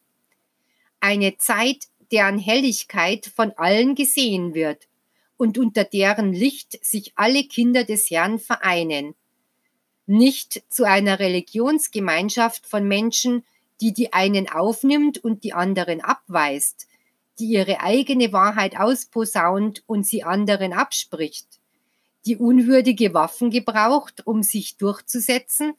Eine 0.99 1.37
Zeit, 1.37 1.87
deren 2.11 2.39
Helligkeit 2.39 3.31
von 3.33 3.51
allen 3.57 3.95
gesehen 3.95 4.53
wird 4.53 4.87
und 5.37 5.57
unter 5.57 5.83
deren 5.83 6.33
Licht 6.33 6.83
sich 6.83 7.13
alle 7.15 7.43
Kinder 7.43 7.83
des 7.83 8.09
Herrn 8.09 8.39
vereinen. 8.39 9.13
Nicht 10.05 10.63
zu 10.69 10.85
einer 10.85 11.19
Religionsgemeinschaft 11.19 12.65
von 12.65 12.87
Menschen, 12.87 13.43
die 13.81 13.93
die 13.93 14.13
einen 14.13 14.49
aufnimmt 14.49 15.17
und 15.23 15.43
die 15.43 15.53
anderen 15.53 16.01
abweist, 16.01 16.87
die 17.39 17.45
ihre 17.45 17.81
eigene 17.81 18.33
Wahrheit 18.33 18.77
ausposaunt 18.77 19.83
und 19.85 20.05
sie 20.05 20.23
anderen 20.23 20.73
abspricht, 20.73 21.59
die 22.25 22.37
unwürdige 22.37 23.13
Waffen 23.13 23.51
gebraucht, 23.51 24.25
um 24.25 24.43
sich 24.43 24.77
durchzusetzen, 24.77 25.73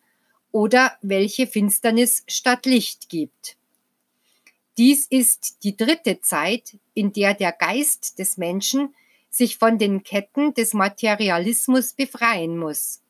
oder 0.50 0.96
welche 1.02 1.46
Finsternis 1.46 2.24
statt 2.26 2.64
Licht 2.64 3.08
gibt. 3.08 3.56
Dies 4.78 5.06
ist 5.06 5.62
die 5.64 5.76
dritte 5.76 6.20
Zeit, 6.20 6.78
in 6.94 7.12
der 7.12 7.34
der 7.34 7.52
Geist 7.52 8.18
des 8.18 8.36
Menschen 8.36 8.94
sich 9.28 9.58
von 9.58 9.78
den 9.78 10.04
Ketten 10.04 10.54
des 10.54 10.72
Materialismus 10.72 11.92
befreien 11.92 12.56
muss. 12.56 13.02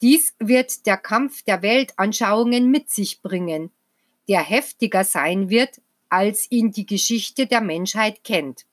Dies 0.00 0.34
wird 0.38 0.86
der 0.86 0.96
Kampf 0.96 1.42
der 1.42 1.62
Weltanschauungen 1.62 2.70
mit 2.70 2.90
sich 2.90 3.20
bringen, 3.20 3.70
der 4.28 4.42
heftiger 4.42 5.04
sein 5.04 5.50
wird, 5.50 5.80
als 6.14 6.48
ihn 6.48 6.70
die 6.70 6.86
Geschichte 6.86 7.48
der 7.48 7.60
Menschheit 7.60 8.22
kennt. 8.22 8.66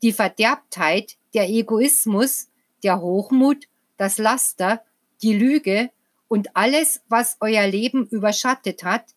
Die 0.00 0.12
Verderbtheit, 0.12 1.16
der 1.34 1.48
Egoismus, 1.48 2.48
der 2.84 3.00
Hochmut, 3.00 3.66
das 3.96 4.18
Laster, 4.18 4.84
die 5.22 5.36
Lüge 5.36 5.90
und 6.28 6.56
alles, 6.56 7.02
was 7.08 7.36
euer 7.40 7.66
Leben 7.66 8.06
überschattet 8.06 8.84
hat, 8.84 9.16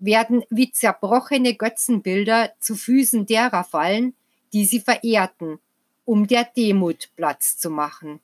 werden 0.00 0.42
wie 0.50 0.72
zerbrochene 0.72 1.54
Götzenbilder 1.54 2.54
zu 2.58 2.74
Füßen 2.74 3.26
derer 3.26 3.62
fallen, 3.62 4.16
die 4.52 4.64
sie 4.64 4.80
verehrten, 4.80 5.60
um 6.04 6.26
der 6.26 6.42
Demut 6.44 7.10
Platz 7.14 7.56
zu 7.56 7.70
machen. 7.70 8.18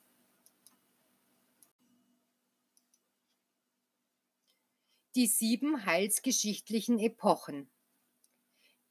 Die 5.15 5.27
sieben 5.27 5.85
heilsgeschichtlichen 5.85 6.99
Epochen. 6.99 7.69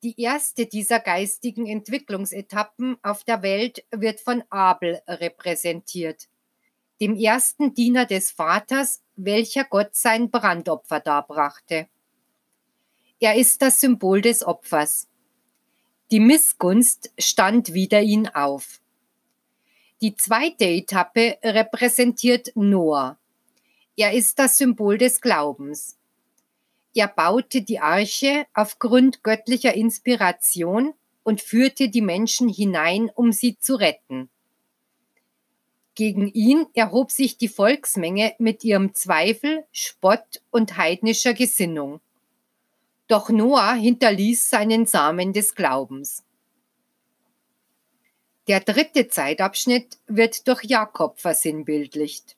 Die 0.02 0.20
erste 0.20 0.66
dieser 0.66 1.00
geistigen 1.00 1.66
Entwicklungsetappen 1.66 2.98
auf 3.02 3.24
der 3.24 3.42
Welt 3.42 3.84
wird 3.90 4.20
von 4.20 4.44
Abel 4.50 5.00
repräsentiert, 5.08 6.28
dem 7.00 7.16
ersten 7.16 7.74
Diener 7.74 8.04
des 8.04 8.30
Vaters, 8.30 9.02
welcher 9.16 9.64
Gott 9.64 9.94
sein 9.94 10.30
Brandopfer 10.30 11.00
darbrachte. 11.00 11.88
Er 13.18 13.36
ist 13.36 13.62
das 13.62 13.80
Symbol 13.80 14.20
des 14.20 14.46
Opfers. 14.46 15.08
Die 16.10 16.20
Missgunst 16.20 17.12
stand 17.18 17.72
wider 17.72 18.02
ihn 18.02 18.28
auf. 18.28 18.80
Die 20.02 20.14
zweite 20.14 20.66
Etappe 20.66 21.38
repräsentiert 21.42 22.52
Noah. 22.54 23.18
Er 23.96 24.12
ist 24.12 24.38
das 24.38 24.58
Symbol 24.58 24.98
des 24.98 25.22
Glaubens. 25.22 25.96
Er 26.96 27.08
baute 27.08 27.60
die 27.60 27.78
Arche 27.78 28.46
aufgrund 28.54 29.22
göttlicher 29.22 29.74
Inspiration 29.74 30.94
und 31.24 31.42
führte 31.42 31.90
die 31.90 32.00
Menschen 32.00 32.48
hinein, 32.48 33.10
um 33.14 33.32
sie 33.32 33.58
zu 33.58 33.74
retten. 33.74 34.30
Gegen 35.94 36.32
ihn 36.32 36.64
erhob 36.72 37.12
sich 37.12 37.36
die 37.36 37.48
Volksmenge 37.48 38.34
mit 38.38 38.64
ihrem 38.64 38.94
Zweifel, 38.94 39.66
Spott 39.72 40.40
und 40.50 40.78
heidnischer 40.78 41.34
Gesinnung. 41.34 42.00
Doch 43.08 43.28
Noah 43.28 43.74
hinterließ 43.74 44.48
seinen 44.48 44.86
Samen 44.86 45.34
des 45.34 45.54
Glaubens. 45.54 46.24
Der 48.48 48.60
dritte 48.60 49.08
Zeitabschnitt 49.08 49.98
wird 50.06 50.48
durch 50.48 50.64
Jakob 50.64 51.20
versinnbildlicht. 51.20 52.36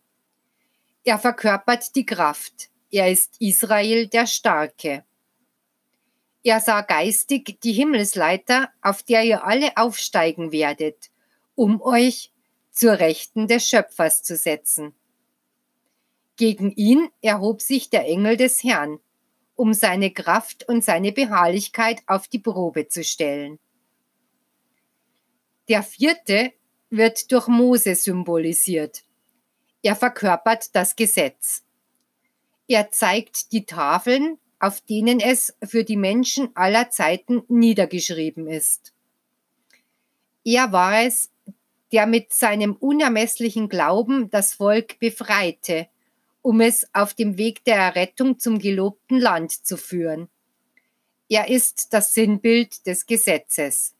Er 1.05 1.21
verkörpert 1.21 1.95
die 1.95 2.07
Kraft. 2.07 2.71
Er 2.91 3.11
ist 3.11 3.37
Israel 3.41 4.09
der 4.09 4.27
Starke. 4.27 5.05
Er 6.43 6.61
sah 6.61 6.81
geistig 6.81 7.61
die 7.63 7.73
Himmelsleiter, 7.73 8.71
auf 8.81 9.03
der 9.03 9.25
ihr 9.25 9.45
alle 9.45 9.77
aufsteigen 9.77 10.53
werdet, 10.53 11.11
um 11.55 11.83
euch 11.83 12.33
zur 12.71 12.99
Rechten 12.99 13.47
des 13.47 13.69
Schöpfers 13.69 14.23
zu 14.23 14.37
setzen. 14.37 14.95
Gegen 16.37 16.71
ihn 16.73 17.09
erhob 17.21 17.61
sich 17.61 17.91
der 17.91 18.07
Engel 18.07 18.37
des 18.37 18.63
Herrn, 18.63 19.01
um 19.57 19.75
seine 19.75 20.13
Kraft 20.13 20.67
und 20.69 20.85
seine 20.85 21.13
Beharrlichkeit 21.13 22.03
auf 22.07 22.29
die 22.29 22.39
Probe 22.39 22.89
zu 22.89 23.03
stellen. 23.03 23.59
Der 25.69 25.83
vierte 25.83 26.53
wird 26.89 27.31
durch 27.33 27.49
Mose 27.49 27.95
symbolisiert. 27.97 29.03
Er 29.83 29.97
verkörpert 29.97 30.75
das 30.75 30.97
Gesetz. 30.97 31.65
Er 32.69 32.91
zeigt 32.91 33.53
die 33.53 33.65
Tafeln, 33.65 34.39
auf 34.61 34.81
denen 34.81 35.21
es 35.21 35.55
für 35.65 35.85
die 35.85 35.97
Menschen 35.97 36.55
aller 36.55 36.91
Zeiten 36.91 37.43
niedergeschrieben 37.49 38.47
ist. 38.47 38.93
Er 40.45 40.71
war 40.73 41.03
es, 41.03 41.31
der 41.91 42.07
mit 42.07 42.33
seinem 42.33 42.75
unermesslichen 42.75 43.69
Glauben 43.69 44.31
das 44.31 44.55
Volk 44.55 44.99
befreite 45.01 45.89
um 46.49 46.63
es 46.63 46.89
auf 46.95 47.15
dem 47.15 47.37
Weg 47.37 47.65
der 47.65 47.77
Errettung 47.77 48.39
zum 48.39 48.59
gelobten 48.59 49.19
Land 49.19 49.53
zu 49.53 49.77
führen. 49.77 50.29
Er 51.29 51.49
ist 51.49 51.93
das 51.93 52.15
Sinnbild 52.15 52.87
des 52.87 53.05
Gesetzes. 53.05 53.95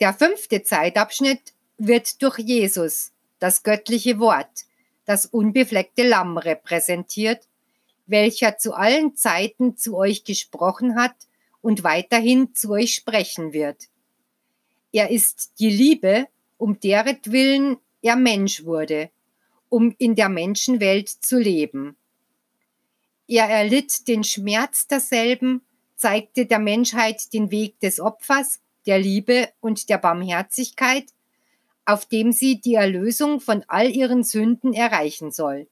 Der 0.00 0.12
fünfte 0.14 0.62
Zeitabschnitt 0.62 1.54
wird 1.76 2.20
durch 2.22 2.38
Jesus, 2.38 3.12
das 3.38 3.62
göttliche 3.62 4.18
Wort, 4.18 4.66
das 5.08 5.26
unbefleckte 5.26 6.06
Lamm 6.06 6.38
repräsentiert, 6.38 7.48
welcher 8.06 8.58
zu 8.58 8.74
allen 8.74 9.16
Zeiten 9.16 9.76
zu 9.76 9.96
euch 9.96 10.22
gesprochen 10.22 10.94
hat 10.94 11.16
und 11.60 11.82
weiterhin 11.82 12.54
zu 12.54 12.70
euch 12.70 12.94
sprechen 12.94 13.52
wird. 13.52 13.88
Er 14.92 15.10
ist 15.10 15.54
die 15.58 15.70
Liebe, 15.70 16.28
um 16.58 16.78
deretwillen 16.78 17.78
er 18.02 18.14
Mensch 18.14 18.64
wurde 18.64 19.10
um 19.68 19.94
in 19.98 20.14
der 20.14 20.28
Menschenwelt 20.28 21.08
zu 21.08 21.38
leben. 21.38 21.96
Er 23.26 23.44
erlitt 23.44 24.08
den 24.08 24.24
Schmerz 24.24 24.86
derselben, 24.86 25.62
zeigte 25.96 26.46
der 26.46 26.58
Menschheit 26.58 27.32
den 27.32 27.50
Weg 27.50 27.78
des 27.80 28.00
Opfers, 28.00 28.60
der 28.86 28.98
Liebe 28.98 29.48
und 29.60 29.88
der 29.88 29.98
Barmherzigkeit, 29.98 31.04
auf 31.88 32.04
dem 32.04 32.32
sie 32.32 32.60
die 32.60 32.74
Erlösung 32.74 33.40
von 33.40 33.64
all 33.66 33.88
ihren 33.90 34.22
Sünden 34.22 34.74
erreichen 34.74 35.30
soll. 35.30 35.68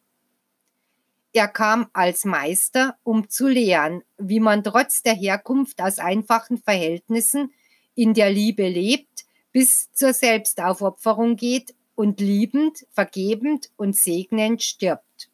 Er 1.35 1.47
kam 1.47 1.89
als 1.93 2.25
Meister, 2.25 2.97
um 3.03 3.29
zu 3.29 3.47
lehren, 3.47 4.03
wie 4.17 4.41
man 4.41 4.65
trotz 4.65 5.03
der 5.03 5.13
Herkunft 5.13 5.83
aus 5.83 5.99
einfachen 5.99 6.57
Verhältnissen 6.57 7.53
in 7.95 8.15
der 8.15 8.31
Liebe 8.31 8.67
lebt, 8.67 9.27
bis 9.53 9.93
zur 9.93 10.15
Selbstaufopferung 10.15 11.37
geht 11.37 11.75
und 11.95 12.19
liebend, 12.19 12.87
vergebend 12.93 13.69
und 13.77 13.95
segnend 13.95 14.63
stirbt. 14.63 15.29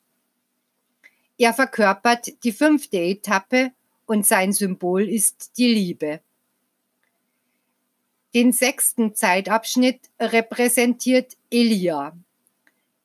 Er 1.38 1.54
verkörpert 1.54 2.42
die 2.42 2.52
fünfte 2.52 2.98
Etappe 2.98 3.70
und 4.04 4.26
sein 4.26 4.52
Symbol 4.52 5.08
ist 5.08 5.56
die 5.58 5.72
Liebe. 5.72 6.22
Den 8.34 8.52
sechsten 8.52 9.14
Zeitabschnitt 9.14 10.00
repräsentiert 10.18 11.36
Elia. 11.50 12.16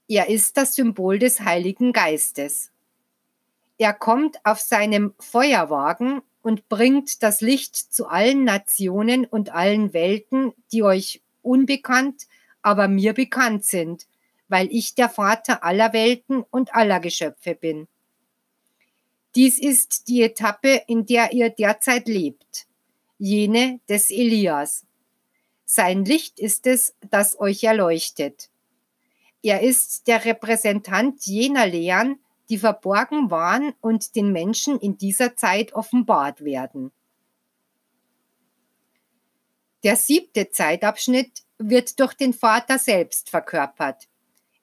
Er 0.08 0.30
ist 0.30 0.56
das 0.56 0.76
Symbol 0.76 1.20
des 1.20 1.42
Heiligen 1.42 1.92
Geistes. 1.92 2.72
Er 3.78 3.94
kommt 3.94 4.38
auf 4.46 4.62
seinem 4.62 5.14
Feuerwagen 5.20 6.22
und 6.42 6.70
bringt 6.70 7.22
das 7.24 7.42
Licht 7.42 7.76
zu 7.76 8.08
allen 8.08 8.46
Nationen 8.46 9.26
und 9.26 9.50
allen 9.54 9.92
Welten, 9.92 10.54
die 10.72 10.82
euch 10.82 11.22
unbekannt, 11.42 12.28
aber 12.62 12.88
mir 12.88 13.12
bekannt 13.12 13.66
sind, 13.66 14.08
weil 14.48 14.70
ich 14.72 14.96
der 14.96 15.10
Vater 15.10 15.62
aller 15.66 15.92
Welten 15.92 16.42
und 16.50 16.74
aller 16.74 17.02
Geschöpfe 17.02 17.54
bin. 17.54 17.90
Dies 19.36 19.60
ist 19.60 20.08
die 20.08 20.22
Etappe, 20.22 20.84
in 20.88 21.06
der 21.06 21.34
ihr 21.34 21.50
derzeit 21.50 22.08
lebt, 22.08 22.66
jene 23.20 23.82
des 23.90 24.10
Elias. 24.10 24.87
Sein 25.70 26.06
Licht 26.06 26.40
ist 26.40 26.66
es, 26.66 26.96
das 27.10 27.40
euch 27.40 27.64
erleuchtet. 27.64 28.50
Er 29.44 29.62
ist 29.62 30.08
der 30.08 30.26
Repräsentant 30.26 31.26
jener 31.26 31.68
Lehren, 31.68 32.20
die 32.50 32.58
verborgen 32.58 33.30
waren 33.30 33.74
und 33.82 34.16
den 34.16 34.32
Menschen 34.32 34.80
in 34.80 34.98
dieser 34.98 35.36
Zeit 35.36 35.74
offenbart 35.74 36.44
werden. 36.44 36.92
Der 39.84 39.96
siebte 39.96 40.50
Zeitabschnitt 40.50 41.44
wird 41.58 42.00
durch 42.00 42.14
den 42.14 42.34
Vater 42.34 42.80
selbst 42.80 43.30
verkörpert. 43.30 44.08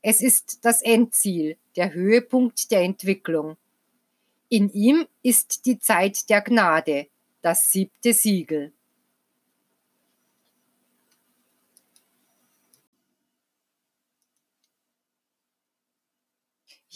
Es 0.01 0.21
ist 0.21 0.64
das 0.64 0.83
Endziel, 0.83 1.57
der 1.77 1.95
Höhepunkt 1.95 2.71
der 2.71 2.81
Entwicklung. 2.81 3.57
In 4.49 4.71
ihm 4.71 5.07
ist 5.23 5.67
die 5.67 5.79
Zeit 5.79 6.29
der 6.31 6.43
Gnade, 6.43 7.09
das 7.43 7.71
siebte 7.71 8.12
Siegel. 8.12 8.74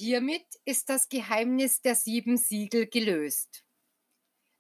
Hiermit 0.01 0.47
ist 0.65 0.91
das 0.91 1.09
Geheimnis 1.09 1.83
der 1.83 1.97
sieben 1.97 2.37
Siegel 2.37 2.87
gelöst. 2.87 3.65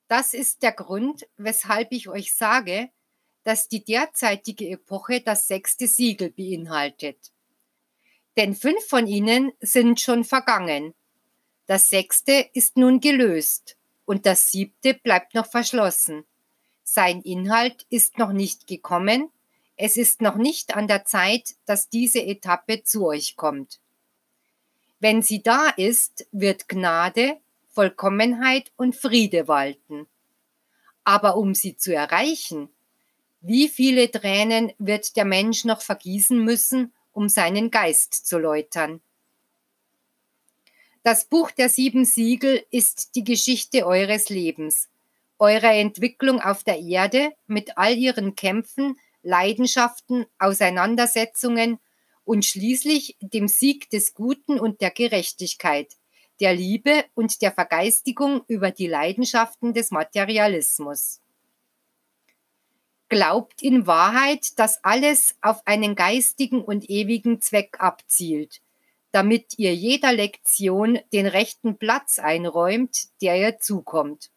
Das 0.09 0.35
ist 0.35 0.65
der 0.65 0.73
Grund, 0.73 1.29
weshalb 1.37 1.93
ich 1.93 2.09
euch 2.09 2.35
sage, 2.35 2.91
dass 3.45 3.69
die 3.69 3.85
derzeitige 3.85 4.69
Epoche 4.69 5.21
das 5.21 5.47
sechste 5.47 5.87
Siegel 5.87 6.33
beinhaltet. 6.33 7.31
Denn 8.37 8.57
fünf 8.57 8.85
von 8.89 9.07
ihnen 9.07 9.53
sind 9.61 10.01
schon 10.01 10.25
vergangen. 10.25 10.93
Das 11.67 11.89
sechste 11.89 12.51
ist 12.53 12.77
nun 12.77 12.99
gelöst 12.99 13.77
und 14.07 14.27
das 14.27 14.51
siebte 14.51 14.95
bleibt 14.95 15.35
noch 15.35 15.47
verschlossen. 15.47 16.25
Sein 16.83 17.23
Inhalt 17.23 17.87
ist 17.91 18.19
noch 18.19 18.33
nicht 18.33 18.67
gekommen, 18.67 19.31
es 19.77 19.97
ist 19.97 20.21
noch 20.21 20.35
nicht 20.35 20.75
an 20.75 20.89
der 20.89 21.05
Zeit, 21.05 21.55
dass 21.65 21.89
diese 21.89 22.25
Etappe 22.25 22.83
zu 22.83 23.07
euch 23.07 23.37
kommt. 23.37 23.79
Wenn 25.01 25.23
sie 25.23 25.43
da 25.43 25.69
ist, 25.77 26.27
wird 26.33 26.69
Gnade, 26.69 27.39
Vollkommenheit 27.69 28.73
und 28.77 28.97
Friede 28.97 29.47
walten. 29.47 30.07
Aber 31.05 31.37
um 31.37 31.55
sie 31.55 31.77
zu 31.77 31.95
erreichen, 31.95 32.69
wie 33.41 33.69
viele 33.69 34.11
Tränen 34.11 34.73
wird 34.79 35.17
der 35.17 35.25
Mensch 35.25 35.65
noch 35.65 35.81
vergießen 35.81 36.43
müssen, 36.43 36.93
um 37.13 37.29
seinen 37.29 37.71
Geist 37.71 38.27
zu 38.27 38.39
läutern? 38.39 39.01
Das 41.05 41.25
Buch 41.25 41.53
der 41.53 41.69
sieben 41.69 42.05
Siegel 42.05 42.65
ist 42.71 43.15
die 43.15 43.23
Geschichte 43.23 43.87
eures 43.87 44.29
Lebens, 44.29 44.89
eurer 45.39 45.73
Entwicklung 45.73 46.41
auf 46.41 46.65
der 46.65 46.81
Erde 46.81 47.33
mit 47.47 47.79
all 47.79 47.97
ihren 47.97 48.35
Kämpfen, 48.35 48.99
Leidenschaften, 49.23 50.27
Auseinandersetzungen 50.39 51.79
und 52.29 52.45
schließlich 52.45 53.17
dem 53.23 53.49
Sieg 53.49 53.89
des 53.89 54.13
Guten 54.13 54.61
und 54.61 54.83
der 54.83 54.91
Gerechtigkeit, 54.91 55.97
der 56.41 56.55
Liebe 56.55 57.07
und 57.15 57.41
der 57.41 57.53
Vergeistigung 57.53 58.43
über 58.49 58.71
die 58.71 58.87
Leidenschaften 58.87 59.73
des 59.73 59.91
Materialismus. 59.91 61.23
Glaubt 63.09 63.63
in 63.63 63.87
Wahrheit, 63.87 64.59
dass 64.59 64.85
alles 64.85 65.37
auf 65.41 65.67
einen 65.67 65.95
geistigen 65.95 66.63
und 66.63 66.91
ewigen 66.91 67.41
Zweck 67.41 67.81
abzielt, 67.81 68.61
damit 69.11 69.59
ihr 69.59 69.75
jeder 69.75 70.13
Lektion 70.13 70.99
den 71.15 71.27
rechten 71.27 71.79
Platz 71.79 72.19
einräumt, 72.19 73.07
der 73.23 73.41
ihr 73.41 73.59
zukommt. 73.59 74.31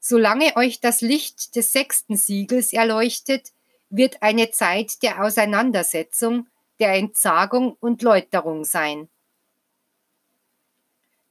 Solange 0.00 0.56
euch 0.56 0.80
das 0.80 1.02
Licht 1.02 1.56
des 1.56 1.72
sechsten 1.72 2.16
Siegels 2.16 2.72
erleuchtet, 2.72 3.52
wird 3.90 4.22
eine 4.22 4.50
Zeit 4.50 5.02
der 5.02 5.22
Auseinandersetzung, 5.22 6.48
der 6.78 6.94
Entsagung 6.94 7.76
und 7.80 8.02
Läuterung 8.02 8.64
sein. 8.64 9.08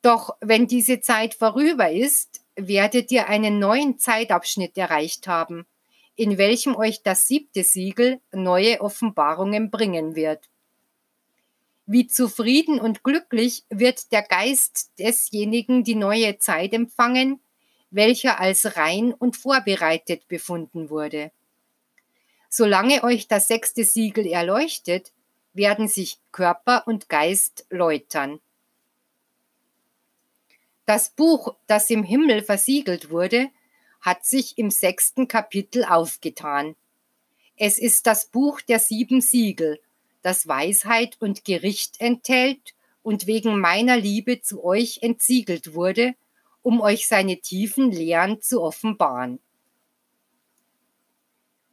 Doch 0.01 0.37
wenn 0.39 0.67
diese 0.67 1.01
Zeit 1.01 1.33
vorüber 1.33 1.91
ist, 1.91 2.41
werdet 2.55 3.11
ihr 3.11 3.27
einen 3.27 3.59
neuen 3.59 3.97
Zeitabschnitt 3.97 4.77
erreicht 4.77 5.27
haben, 5.27 5.65
in 6.15 6.37
welchem 6.37 6.75
euch 6.75 7.01
das 7.01 7.27
siebte 7.27 7.63
Siegel 7.63 8.19
neue 8.31 8.81
Offenbarungen 8.81 9.71
bringen 9.71 10.15
wird. 10.15 10.49
Wie 11.85 12.07
zufrieden 12.07 12.79
und 12.79 13.03
glücklich 13.03 13.63
wird 13.69 14.11
der 14.11 14.21
Geist 14.21 14.91
desjenigen 14.99 15.83
die 15.83 15.95
neue 15.95 16.37
Zeit 16.37 16.73
empfangen, 16.73 17.39
welcher 17.89 18.39
als 18.39 18.77
rein 18.77 19.13
und 19.13 19.37
vorbereitet 19.37 20.27
befunden 20.27 20.89
wurde. 20.89 21.31
Solange 22.49 23.03
euch 23.03 23.27
das 23.27 23.47
sechste 23.47 23.83
Siegel 23.83 24.25
erleuchtet, 24.25 25.11
werden 25.53 25.87
sich 25.87 26.17
Körper 26.31 26.87
und 26.87 27.07
Geist 27.07 27.65
läutern. 27.69 28.39
Das 30.85 31.11
Buch, 31.11 31.55
das 31.67 31.91
im 31.91 32.03
Himmel 32.03 32.41
versiegelt 32.41 33.11
wurde, 33.11 33.49
hat 34.01 34.25
sich 34.25 34.57
im 34.57 34.71
sechsten 34.71 35.27
Kapitel 35.27 35.85
aufgetan. 35.85 36.75
Es 37.55 37.77
ist 37.77 38.07
das 38.07 38.25
Buch 38.25 38.61
der 38.61 38.79
sieben 38.79 39.21
Siegel, 39.21 39.79
das 40.23 40.47
Weisheit 40.47 41.17
und 41.19 41.45
Gericht 41.45 41.99
enthält 42.01 42.73
und 43.03 43.27
wegen 43.27 43.59
meiner 43.59 43.97
Liebe 43.97 44.41
zu 44.41 44.63
euch 44.63 44.99
entsiegelt 45.01 45.75
wurde, 45.75 46.15
um 46.63 46.81
euch 46.81 47.07
seine 47.07 47.37
tiefen 47.37 47.91
Lehren 47.91 48.41
zu 48.41 48.61
offenbaren. 48.61 49.39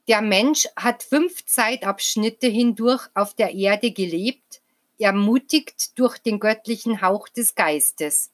Der 0.08 0.22
Mensch 0.22 0.68
hat 0.76 1.02
fünf 1.02 1.44
Zeitabschnitte 1.46 2.46
hindurch 2.46 3.08
auf 3.14 3.34
der 3.34 3.54
Erde 3.54 3.90
gelebt, 3.90 4.62
ermutigt 4.98 5.98
durch 5.98 6.18
den 6.18 6.38
göttlichen 6.38 7.02
Hauch 7.02 7.28
des 7.28 7.54
Geistes. 7.54 8.30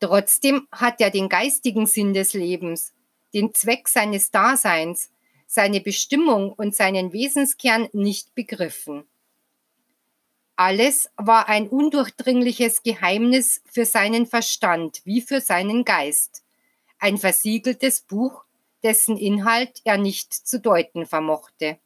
Trotzdem 0.00 0.66
hat 0.72 1.00
er 1.00 1.10
den 1.10 1.28
geistigen 1.28 1.86
Sinn 1.86 2.14
des 2.14 2.32
Lebens, 2.32 2.92
den 3.34 3.52
Zweck 3.52 3.88
seines 3.88 4.30
Daseins, 4.30 5.10
seine 5.46 5.80
Bestimmung 5.80 6.52
und 6.52 6.74
seinen 6.74 7.12
Wesenskern 7.12 7.88
nicht 7.92 8.34
begriffen. 8.34 9.04
Alles 10.56 11.10
war 11.16 11.48
ein 11.48 11.68
undurchdringliches 11.68 12.82
Geheimnis 12.82 13.60
für 13.66 13.84
seinen 13.84 14.26
Verstand 14.26 15.00
wie 15.04 15.20
für 15.20 15.40
seinen 15.40 15.84
Geist, 15.84 16.44
ein 16.98 17.18
versiegeltes 17.18 18.02
Buch, 18.02 18.43
dessen 18.84 19.16
Inhalt 19.16 19.80
er 19.84 19.96
nicht 19.96 20.32
zu 20.32 20.60
deuten 20.60 21.06
vermochte. 21.06 21.78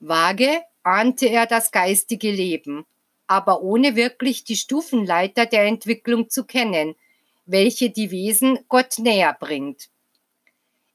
Vage 0.00 0.62
ahnte 0.84 1.26
er 1.26 1.46
das 1.46 1.72
geistige 1.72 2.30
Leben, 2.30 2.86
aber 3.26 3.60
ohne 3.60 3.96
wirklich 3.96 4.44
die 4.44 4.56
Stufenleiter 4.56 5.44
der 5.44 5.64
Entwicklung 5.64 6.30
zu 6.30 6.44
kennen, 6.44 6.94
welche 7.46 7.90
die 7.90 8.10
Wesen 8.10 8.60
Gott 8.68 8.98
näher 8.98 9.36
bringt. 9.38 9.90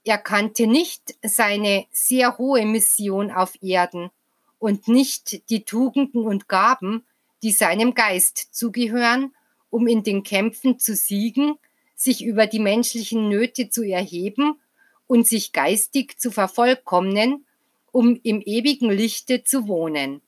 Er 0.05 0.17
kannte 0.17 0.67
nicht 0.67 1.15
seine 1.21 1.85
sehr 1.91 2.37
hohe 2.37 2.65
Mission 2.65 3.29
auf 3.29 3.61
Erden 3.61 4.09
und 4.57 4.87
nicht 4.87 5.49
die 5.49 5.63
Tugenden 5.63 6.25
und 6.25 6.47
Gaben, 6.47 7.05
die 7.41 7.51
seinem 7.51 7.93
Geist 7.93 8.53
zugehören, 8.55 9.35
um 9.69 9.87
in 9.87 10.03
den 10.03 10.23
Kämpfen 10.23 10.79
zu 10.79 10.95
siegen 10.95 11.57
sich 11.95 12.23
über 12.23 12.47
die 12.47 12.59
menschlichen 12.59 13.29
Nöte 13.29 13.69
zu 13.69 13.83
erheben 13.83 14.59
und 15.07 15.27
sich 15.27 15.51
geistig 15.51 16.19
zu 16.19 16.31
vervollkommnen, 16.31 17.45
um 17.91 18.19
im 18.23 18.41
ewigen 18.41 18.89
Lichte 18.89 19.43
zu 19.43 19.67
wohnen. 19.67 20.21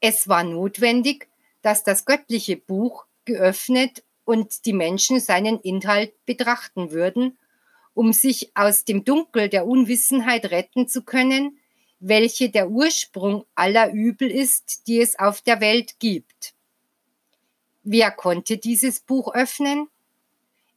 Es 0.00 0.28
war 0.28 0.44
notwendig, 0.44 1.28
dass 1.62 1.82
das 1.82 2.04
göttliche 2.04 2.56
Buch 2.56 3.06
geöffnet 3.24 4.04
und 4.24 4.66
die 4.66 4.72
Menschen 4.72 5.20
seinen 5.20 5.58
Inhalt 5.60 6.12
betrachten 6.24 6.90
würden, 6.90 7.38
um 7.94 8.12
sich 8.12 8.52
aus 8.54 8.84
dem 8.84 9.04
Dunkel 9.04 9.48
der 9.48 9.66
Unwissenheit 9.66 10.50
retten 10.50 10.86
zu 10.86 11.02
können, 11.02 11.58
welche 11.98 12.48
der 12.48 12.70
Ursprung 12.70 13.44
aller 13.54 13.90
Übel 13.92 14.30
ist, 14.30 14.86
die 14.86 15.00
es 15.00 15.18
auf 15.18 15.40
der 15.40 15.60
Welt 15.60 15.98
gibt. 15.98 16.54
Wer 17.90 18.10
konnte 18.10 18.58
dieses 18.58 19.00
Buch 19.00 19.32
öffnen? 19.32 19.88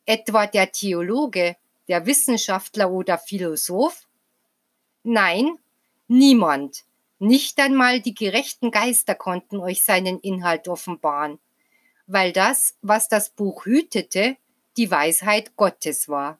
Etwa 0.05 0.47
der 0.47 0.71
Theologe, 0.71 1.57
der 1.89 2.05
Wissenschaftler 2.05 2.89
oder 2.89 3.17
Philosoph? 3.17 4.07
Nein, 5.03 5.57
niemand. 6.07 6.85
Nicht 7.19 7.59
einmal 7.59 7.99
die 7.99 8.13
gerechten 8.15 8.71
Geister 8.71 9.13
konnten 9.13 9.57
euch 9.57 9.83
seinen 9.83 10.21
Inhalt 10.21 10.69
offenbaren, 10.69 11.37
weil 12.07 12.31
das, 12.31 12.77
was 12.81 13.09
das 13.09 13.29
Buch 13.29 13.65
hütete, 13.65 14.37
die 14.77 14.89
Weisheit 14.89 15.57
Gottes 15.57 16.07
war. 16.07 16.39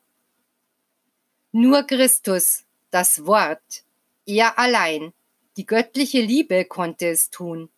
Nur 1.52 1.84
Christus, 1.84 2.64
das 2.92 3.26
Wort, 3.26 3.84
er 4.26 4.58
allein, 4.58 5.12
die 5.58 5.66
göttliche 5.66 6.22
Liebe 6.22 6.64
konnte 6.64 7.08
es 7.08 7.30
tun. 7.30 7.70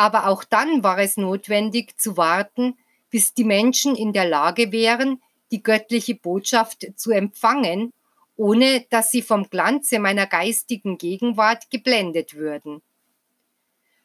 Aber 0.00 0.28
auch 0.28 0.44
dann 0.44 0.82
war 0.82 0.98
es 0.98 1.18
notwendig 1.18 1.98
zu 1.98 2.16
warten, 2.16 2.78
bis 3.10 3.34
die 3.34 3.44
Menschen 3.44 3.94
in 3.94 4.14
der 4.14 4.24
Lage 4.24 4.72
wären, 4.72 5.20
die 5.50 5.62
göttliche 5.62 6.14
Botschaft 6.14 6.86
zu 6.96 7.10
empfangen, 7.10 7.92
ohne 8.34 8.86
dass 8.88 9.10
sie 9.10 9.20
vom 9.20 9.50
Glanze 9.50 9.98
meiner 9.98 10.26
geistigen 10.26 10.96
Gegenwart 10.96 11.68
geblendet 11.68 12.32
würden. 12.32 12.80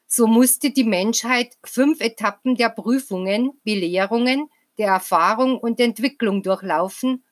So 0.06 0.26
musste 0.26 0.70
die 0.70 0.84
Menschheit 0.84 1.56
fünf 1.64 2.02
Etappen 2.02 2.56
der 2.56 2.68
Prüfungen, 2.68 3.58
Belehrungen, 3.64 4.50
der 4.76 4.88
Erfahrung 4.88 5.58
und 5.58 5.80
Entwicklung 5.80 6.42
durchlaufen, 6.42 7.24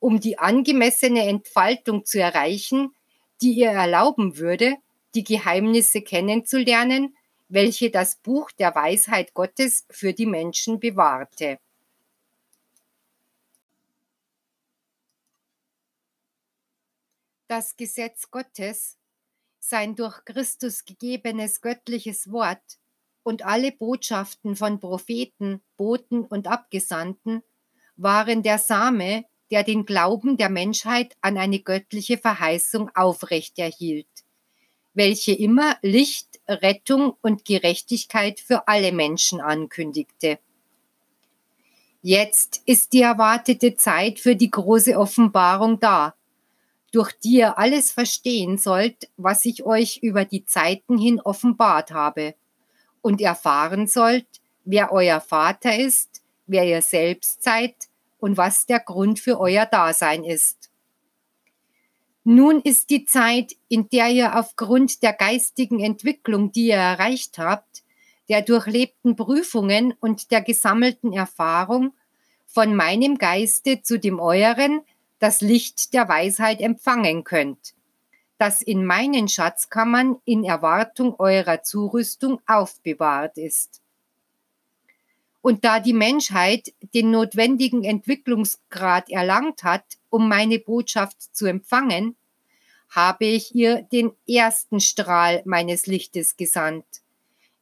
um 0.00 0.20
die 0.20 0.38
angemessene 0.38 1.26
Entfaltung 1.26 2.04
zu 2.04 2.20
erreichen, 2.20 2.94
die 3.40 3.54
ihr 3.54 3.70
erlauben 3.70 4.36
würde, 4.36 4.76
die 5.14 5.24
Geheimnisse 5.24 6.02
kennenzulernen, 6.02 7.16
welche 7.52 7.90
das 7.90 8.16
Buch 8.16 8.50
der 8.52 8.74
Weisheit 8.74 9.34
Gottes 9.34 9.84
für 9.90 10.14
die 10.14 10.24
Menschen 10.24 10.80
bewahrte. 10.80 11.58
Das 17.48 17.76
Gesetz 17.76 18.30
Gottes, 18.30 18.96
sein 19.58 19.94
durch 19.96 20.24
Christus 20.24 20.86
gegebenes 20.86 21.60
göttliches 21.60 22.32
Wort 22.32 22.78
und 23.22 23.44
alle 23.44 23.70
Botschaften 23.70 24.56
von 24.56 24.80
Propheten, 24.80 25.60
Boten 25.76 26.24
und 26.24 26.46
Abgesandten 26.46 27.42
waren 27.96 28.42
der 28.42 28.58
Same, 28.58 29.26
der 29.50 29.62
den 29.62 29.84
Glauben 29.84 30.38
der 30.38 30.48
Menschheit 30.48 31.14
an 31.20 31.36
eine 31.36 31.60
göttliche 31.60 32.16
Verheißung 32.16 32.90
aufrechterhielt, 32.94 34.08
welche 34.94 35.32
immer 35.32 35.76
Licht, 35.82 36.31
Rettung 36.48 37.16
und 37.22 37.44
Gerechtigkeit 37.44 38.40
für 38.40 38.68
alle 38.68 38.92
Menschen 38.92 39.40
ankündigte. 39.40 40.38
Jetzt 42.02 42.62
ist 42.66 42.92
die 42.92 43.02
erwartete 43.02 43.76
Zeit 43.76 44.18
für 44.18 44.34
die 44.34 44.50
große 44.50 44.98
Offenbarung 44.98 45.78
da, 45.78 46.14
durch 46.90 47.12
die 47.12 47.38
ihr 47.38 47.58
alles 47.58 47.92
verstehen 47.92 48.58
sollt, 48.58 49.08
was 49.16 49.44
ich 49.44 49.64
euch 49.64 49.98
über 50.02 50.24
die 50.24 50.44
Zeiten 50.44 50.98
hin 50.98 51.20
offenbart 51.20 51.92
habe, 51.92 52.34
und 53.02 53.20
erfahren 53.20 53.86
sollt, 53.86 54.26
wer 54.64 54.92
euer 54.92 55.20
Vater 55.20 55.76
ist, 55.76 56.22
wer 56.46 56.64
ihr 56.64 56.82
selbst 56.82 57.42
seid 57.42 57.74
und 58.18 58.36
was 58.36 58.66
der 58.66 58.80
Grund 58.80 59.18
für 59.18 59.40
euer 59.40 59.66
Dasein 59.66 60.24
ist. 60.24 60.61
Nun 62.24 62.60
ist 62.60 62.90
die 62.90 63.04
Zeit, 63.04 63.56
in 63.68 63.88
der 63.88 64.08
ihr 64.10 64.38
aufgrund 64.38 65.02
der 65.02 65.12
geistigen 65.12 65.80
Entwicklung, 65.80 66.52
die 66.52 66.68
ihr 66.68 66.76
erreicht 66.76 67.38
habt, 67.38 67.82
der 68.28 68.42
durchlebten 68.42 69.16
Prüfungen 69.16 69.94
und 70.00 70.30
der 70.30 70.40
gesammelten 70.40 71.12
Erfahrung, 71.12 71.92
von 72.46 72.76
meinem 72.76 73.18
Geiste 73.18 73.82
zu 73.82 73.98
dem 73.98 74.20
euren 74.20 74.82
das 75.18 75.40
Licht 75.40 75.94
der 75.94 76.08
Weisheit 76.08 76.60
empfangen 76.60 77.24
könnt, 77.24 77.74
das 78.38 78.60
in 78.60 78.84
meinen 78.84 79.28
Schatzkammern 79.28 80.16
in 80.24 80.44
Erwartung 80.44 81.18
eurer 81.18 81.62
Zurüstung 81.62 82.40
aufbewahrt 82.46 83.38
ist. 83.38 83.80
Und 85.42 85.64
da 85.64 85.80
die 85.80 85.92
Menschheit 85.92 86.72
den 86.94 87.10
notwendigen 87.10 87.84
Entwicklungsgrad 87.84 89.10
erlangt 89.10 89.64
hat, 89.64 89.84
um 90.08 90.28
meine 90.28 90.58
Botschaft 90.58 91.20
zu 91.34 91.46
empfangen, 91.46 92.16
habe 92.88 93.24
ich 93.24 93.54
ihr 93.54 93.82
den 93.82 94.12
ersten 94.28 94.80
Strahl 94.80 95.42
meines 95.44 95.86
Lichtes 95.86 96.36
gesandt, 96.36 96.84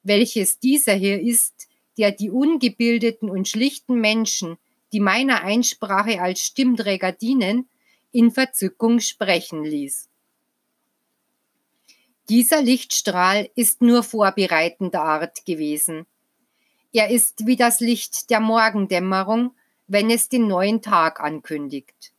welches 0.02 0.58
dieser 0.58 0.94
hier 0.94 1.20
ist, 1.20 1.68
der 1.96 2.12
die 2.12 2.30
ungebildeten 2.30 3.30
und 3.30 3.48
schlichten 3.48 4.00
Menschen, 4.00 4.58
die 4.92 5.00
meiner 5.00 5.42
Einsprache 5.42 6.20
als 6.20 6.40
Stimmträger 6.40 7.12
dienen, 7.12 7.68
in 8.12 8.30
Verzückung 8.30 9.00
sprechen 9.00 9.64
ließ. 9.64 10.08
Dieser 12.28 12.62
Lichtstrahl 12.62 13.50
ist 13.54 13.82
nur 13.82 14.02
vorbereitender 14.02 15.02
Art 15.02 15.44
gewesen. 15.46 16.06
Er 16.92 17.08
ist 17.10 17.46
wie 17.46 17.56
das 17.56 17.80
Licht 17.80 18.30
der 18.30 18.40
Morgendämmerung, 18.40 19.52
wenn 19.86 20.10
es 20.10 20.28
den 20.28 20.48
neuen 20.48 20.82
Tag 20.82 21.20
ankündigt. 21.20 22.12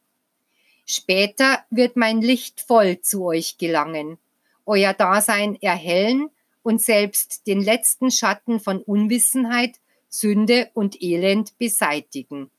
Später 0.86 1.64
wird 1.70 1.98
mein 1.98 2.22
Licht 2.22 2.62
voll 2.62 3.02
zu 3.02 3.26
euch 3.26 3.58
gelangen, 3.58 4.18
euer 4.66 4.94
Dasein 4.94 5.62
erhellen 5.62 6.30
und 6.64 6.82
selbst 6.82 7.48
den 7.48 7.62
letzten 7.62 8.12
Schatten 8.12 8.60
von 8.60 8.82
Unwissenheit, 8.82 9.80
Sünde 10.08 10.70
und 10.74 11.02
Elend 11.02 11.58
beseitigen. 11.58 12.50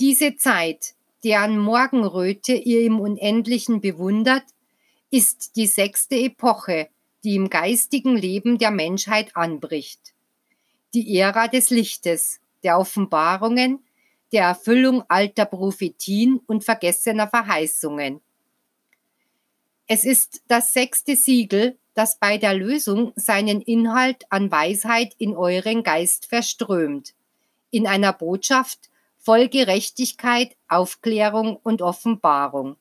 Diese 0.00 0.36
Zeit, 0.36 0.94
deren 1.22 1.58
Morgenröte 1.58 2.54
ihr 2.54 2.82
im 2.82 3.00
Unendlichen 3.00 3.80
bewundert, 3.80 4.44
ist 5.10 5.56
die 5.56 5.66
sechste 5.66 6.16
Epoche, 6.16 6.88
die 7.22 7.36
im 7.36 7.48
geistigen 7.48 8.16
Leben 8.16 8.58
der 8.58 8.70
Menschheit 8.70 9.36
anbricht 9.36 10.13
die 10.94 11.18
Ära 11.18 11.48
des 11.48 11.70
Lichtes, 11.70 12.40
der 12.62 12.78
Offenbarungen, 12.78 13.84
der 14.32 14.44
Erfüllung 14.44 15.04
alter 15.08 15.44
Prophetien 15.44 16.40
und 16.46 16.64
vergessener 16.64 17.28
Verheißungen. 17.28 18.20
Es 19.86 20.04
ist 20.04 20.42
das 20.48 20.72
sechste 20.72 21.14
Siegel, 21.14 21.76
das 21.94 22.18
bei 22.18 22.38
der 22.38 22.54
Lösung 22.54 23.12
seinen 23.16 23.60
Inhalt 23.60 24.24
an 24.30 24.50
Weisheit 24.50 25.14
in 25.18 25.36
euren 25.36 25.82
Geist 25.82 26.26
verströmt, 26.26 27.14
in 27.70 27.86
einer 27.86 28.12
Botschaft 28.12 28.90
voll 29.18 29.48
Gerechtigkeit, 29.48 30.56
Aufklärung 30.68 31.56
und 31.62 31.82
Offenbarung. 31.82 32.76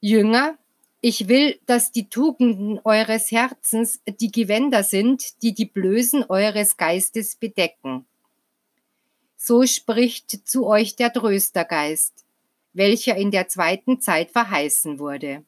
Jünger, 0.00 0.56
ich 1.00 1.28
will, 1.28 1.58
dass 1.66 1.92
die 1.92 2.08
Tugenden 2.08 2.78
eures 2.84 3.30
Herzens 3.30 4.00
die 4.06 4.30
Gewänder 4.30 4.82
sind, 4.82 5.42
die 5.42 5.54
die 5.54 5.64
Blößen 5.64 6.24
eures 6.28 6.76
Geistes 6.76 7.36
bedecken. 7.36 8.04
So 9.36 9.64
spricht 9.64 10.46
zu 10.46 10.66
euch 10.66 10.96
der 10.96 11.12
Tröstergeist, 11.12 12.26
welcher 12.74 13.16
in 13.16 13.30
der 13.30 13.48
zweiten 13.48 14.00
Zeit 14.00 14.30
verheißen 14.30 14.98
wurde. 14.98 15.42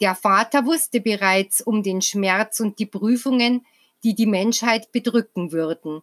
Der 0.00 0.16
Vater 0.16 0.66
wusste 0.66 1.00
bereits 1.00 1.60
um 1.60 1.82
den 1.82 2.02
Schmerz 2.02 2.58
und 2.60 2.78
die 2.78 2.86
Prüfungen, 2.86 3.64
die 4.02 4.14
die 4.14 4.26
Menschheit 4.26 4.90
bedrücken 4.90 5.52
würden, 5.52 6.02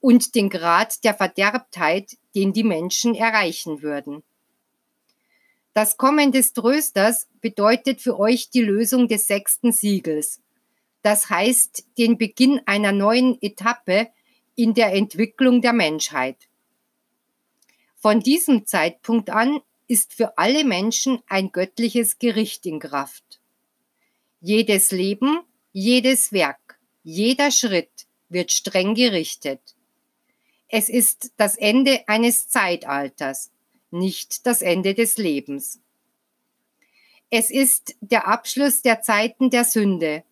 und 0.00 0.34
den 0.34 0.50
Grad 0.50 1.04
der 1.04 1.14
Verderbtheit, 1.14 2.16
den 2.34 2.52
die 2.52 2.64
Menschen 2.64 3.14
erreichen 3.14 3.82
würden. 3.82 4.22
Das 5.76 5.98
Kommen 5.98 6.32
des 6.32 6.54
Trösters 6.54 7.28
bedeutet 7.42 8.00
für 8.00 8.18
euch 8.18 8.48
die 8.48 8.62
Lösung 8.62 9.08
des 9.08 9.26
sechsten 9.26 9.72
Siegels. 9.72 10.40
Das 11.02 11.28
heißt 11.28 11.84
den 11.98 12.16
Beginn 12.16 12.62
einer 12.64 12.92
neuen 12.92 13.36
Etappe 13.42 14.08
in 14.54 14.72
der 14.72 14.94
Entwicklung 14.94 15.60
der 15.60 15.74
Menschheit. 15.74 16.38
Von 17.98 18.20
diesem 18.20 18.64
Zeitpunkt 18.64 19.28
an 19.28 19.60
ist 19.86 20.14
für 20.14 20.38
alle 20.38 20.64
Menschen 20.64 21.22
ein 21.26 21.52
göttliches 21.52 22.18
Gericht 22.18 22.64
in 22.64 22.78
Kraft. 22.78 23.42
Jedes 24.40 24.92
Leben, 24.92 25.40
jedes 25.72 26.32
Werk, 26.32 26.78
jeder 27.02 27.50
Schritt 27.50 28.06
wird 28.30 28.50
streng 28.50 28.94
gerichtet. 28.94 29.60
Es 30.68 30.88
ist 30.88 31.32
das 31.36 31.54
Ende 31.54 32.08
eines 32.08 32.48
Zeitalters, 32.48 33.50
nicht 33.90 34.46
das 34.46 34.62
Ende 34.62 34.94
des 34.94 35.16
Lebens. 35.16 35.80
Es 37.30 37.50
ist 37.50 37.96
der 38.00 38.28
Abschluss 38.28 38.82
der 38.82 39.02
Zeiten 39.02 39.50
der 39.50 39.64
Sünde 39.64 40.22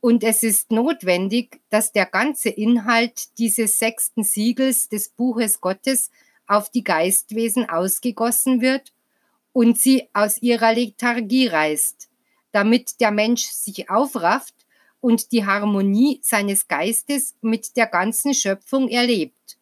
und 0.00 0.22
es 0.22 0.42
ist 0.42 0.70
notwendig, 0.70 1.60
dass 1.70 1.92
der 1.92 2.06
ganze 2.06 2.50
Inhalt 2.50 3.38
dieses 3.38 3.78
sechsten 3.78 4.22
Siegels 4.22 4.88
des 4.88 5.08
Buches 5.08 5.60
Gottes 5.60 6.10
auf 6.46 6.70
die 6.70 6.84
Geistwesen 6.84 7.68
ausgegossen 7.68 8.60
wird 8.60 8.92
und 9.52 9.78
sie 9.78 10.08
aus 10.12 10.42
ihrer 10.42 10.74
Lethargie 10.74 11.46
reißt, 11.46 12.08
damit 12.52 13.00
der 13.00 13.10
Mensch 13.10 13.44
sich 13.44 13.88
aufrafft 13.88 14.54
und 15.00 15.32
die 15.32 15.44
Harmonie 15.44 16.20
seines 16.22 16.68
Geistes 16.68 17.34
mit 17.40 17.76
der 17.76 17.86
ganzen 17.86 18.34
Schöpfung 18.34 18.88
erlebt 18.88 19.58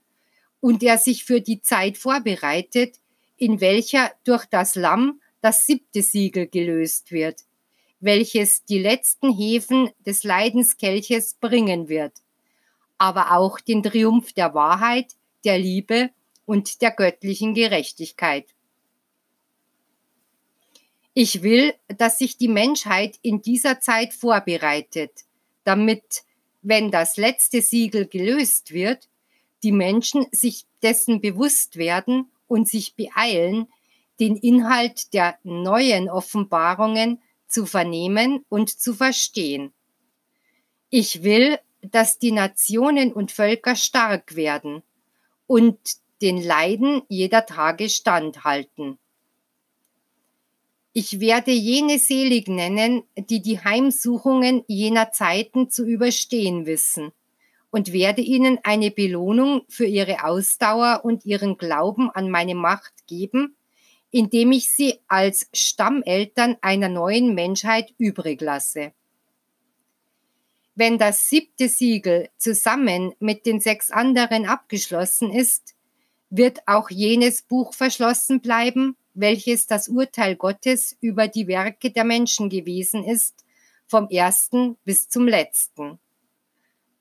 und 0.60 0.82
er 0.82 0.98
sich 0.98 1.24
für 1.24 1.40
die 1.40 1.60
Zeit 1.60 1.98
vorbereitet, 1.98 2.98
in 3.42 3.60
welcher 3.60 4.12
durch 4.22 4.46
das 4.46 4.76
Lamm 4.76 5.20
das 5.40 5.66
siebte 5.66 6.00
Siegel 6.00 6.46
gelöst 6.46 7.10
wird, 7.10 7.40
welches 7.98 8.64
die 8.66 8.78
letzten 8.78 9.36
Hefen 9.36 9.90
des 10.06 10.22
Leidenskelches 10.22 11.34
bringen 11.40 11.88
wird, 11.88 12.12
aber 12.98 13.32
auch 13.32 13.58
den 13.58 13.82
Triumph 13.82 14.32
der 14.32 14.54
Wahrheit, 14.54 15.16
der 15.44 15.58
Liebe 15.58 16.10
und 16.46 16.82
der 16.82 16.92
göttlichen 16.92 17.52
Gerechtigkeit. 17.52 18.46
Ich 21.12 21.42
will, 21.42 21.74
dass 21.88 22.18
sich 22.18 22.36
die 22.36 22.46
Menschheit 22.46 23.18
in 23.22 23.42
dieser 23.42 23.80
Zeit 23.80 24.14
vorbereitet, 24.14 25.24
damit, 25.64 26.22
wenn 26.62 26.92
das 26.92 27.16
letzte 27.16 27.60
Siegel 27.60 28.06
gelöst 28.06 28.70
wird, 28.70 29.08
die 29.64 29.72
Menschen 29.72 30.26
sich 30.30 30.64
dessen 30.80 31.20
bewusst 31.20 31.76
werden 31.76 32.28
und 32.52 32.68
sich 32.68 32.96
beeilen, 32.96 33.66
den 34.20 34.36
Inhalt 34.36 35.14
der 35.14 35.38
neuen 35.42 36.10
Offenbarungen 36.10 37.22
zu 37.48 37.64
vernehmen 37.64 38.44
und 38.50 38.68
zu 38.68 38.92
verstehen. 38.92 39.72
Ich 40.90 41.22
will, 41.22 41.58
dass 41.80 42.18
die 42.18 42.30
Nationen 42.30 43.10
und 43.10 43.32
Völker 43.32 43.74
stark 43.74 44.36
werden 44.36 44.82
und 45.46 45.78
den 46.20 46.42
Leiden 46.42 47.00
jeder 47.08 47.46
Tage 47.46 47.88
standhalten. 47.88 48.98
Ich 50.92 51.20
werde 51.20 51.52
jene 51.52 51.98
selig 51.98 52.48
nennen, 52.48 53.02
die 53.16 53.40
die 53.40 53.60
Heimsuchungen 53.60 54.62
jener 54.66 55.10
Zeiten 55.10 55.70
zu 55.70 55.86
überstehen 55.86 56.66
wissen 56.66 57.12
und 57.72 57.92
werde 57.92 58.20
ihnen 58.20 58.58
eine 58.62 58.90
Belohnung 58.90 59.62
für 59.66 59.86
ihre 59.86 60.24
Ausdauer 60.24 61.00
und 61.04 61.24
ihren 61.24 61.56
Glauben 61.56 62.10
an 62.10 62.30
meine 62.30 62.54
Macht 62.54 63.06
geben, 63.06 63.56
indem 64.10 64.52
ich 64.52 64.70
sie 64.70 65.00
als 65.08 65.48
Stammeltern 65.54 66.58
einer 66.60 66.90
neuen 66.90 67.34
Menschheit 67.34 67.94
übrig 67.96 68.42
lasse. 68.42 68.92
Wenn 70.74 70.98
das 70.98 71.30
siebte 71.30 71.68
Siegel 71.68 72.28
zusammen 72.36 73.14
mit 73.20 73.46
den 73.46 73.58
sechs 73.58 73.90
anderen 73.90 74.44
abgeschlossen 74.44 75.32
ist, 75.32 75.74
wird 76.28 76.60
auch 76.66 76.90
jenes 76.90 77.40
Buch 77.40 77.72
verschlossen 77.72 78.42
bleiben, 78.42 78.96
welches 79.14 79.66
das 79.66 79.88
Urteil 79.88 80.36
Gottes 80.36 80.96
über 81.00 81.26
die 81.26 81.46
Werke 81.46 81.90
der 81.90 82.04
Menschen 82.04 82.50
gewesen 82.50 83.02
ist, 83.02 83.44
vom 83.86 84.08
ersten 84.10 84.76
bis 84.84 85.08
zum 85.08 85.26
letzten. 85.26 85.98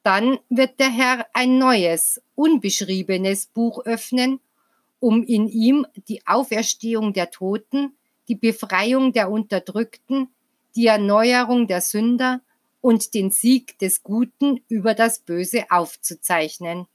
Dann 0.04 0.40
wird 0.50 0.80
der 0.80 0.90
Herr 0.90 1.28
ein 1.34 1.58
neues, 1.58 2.22
unbeschriebenes 2.36 3.48
Buch 3.48 3.86
öffnen, 3.86 4.40
um 5.00 5.24
in 5.24 5.48
ihm 5.48 5.86
die 6.08 6.26
Auferstehung 6.26 7.14
der 7.14 7.30
Toten, 7.30 7.96
die 8.28 8.36
Befreiung 8.36 9.14
der 9.14 9.30
Unterdrückten, 9.30 10.30
die 10.76 10.88
Erneuerung 10.88 11.68
der 11.68 11.82
Sünder 11.82 12.42
und 12.82 13.14
den 13.14 13.30
Sieg 13.30 13.78
des 13.80 14.04
Guten 14.04 14.62
über 14.68 14.94
das 14.94 15.20
Böse 15.20 15.66
aufzuzeichnen. 15.70 16.88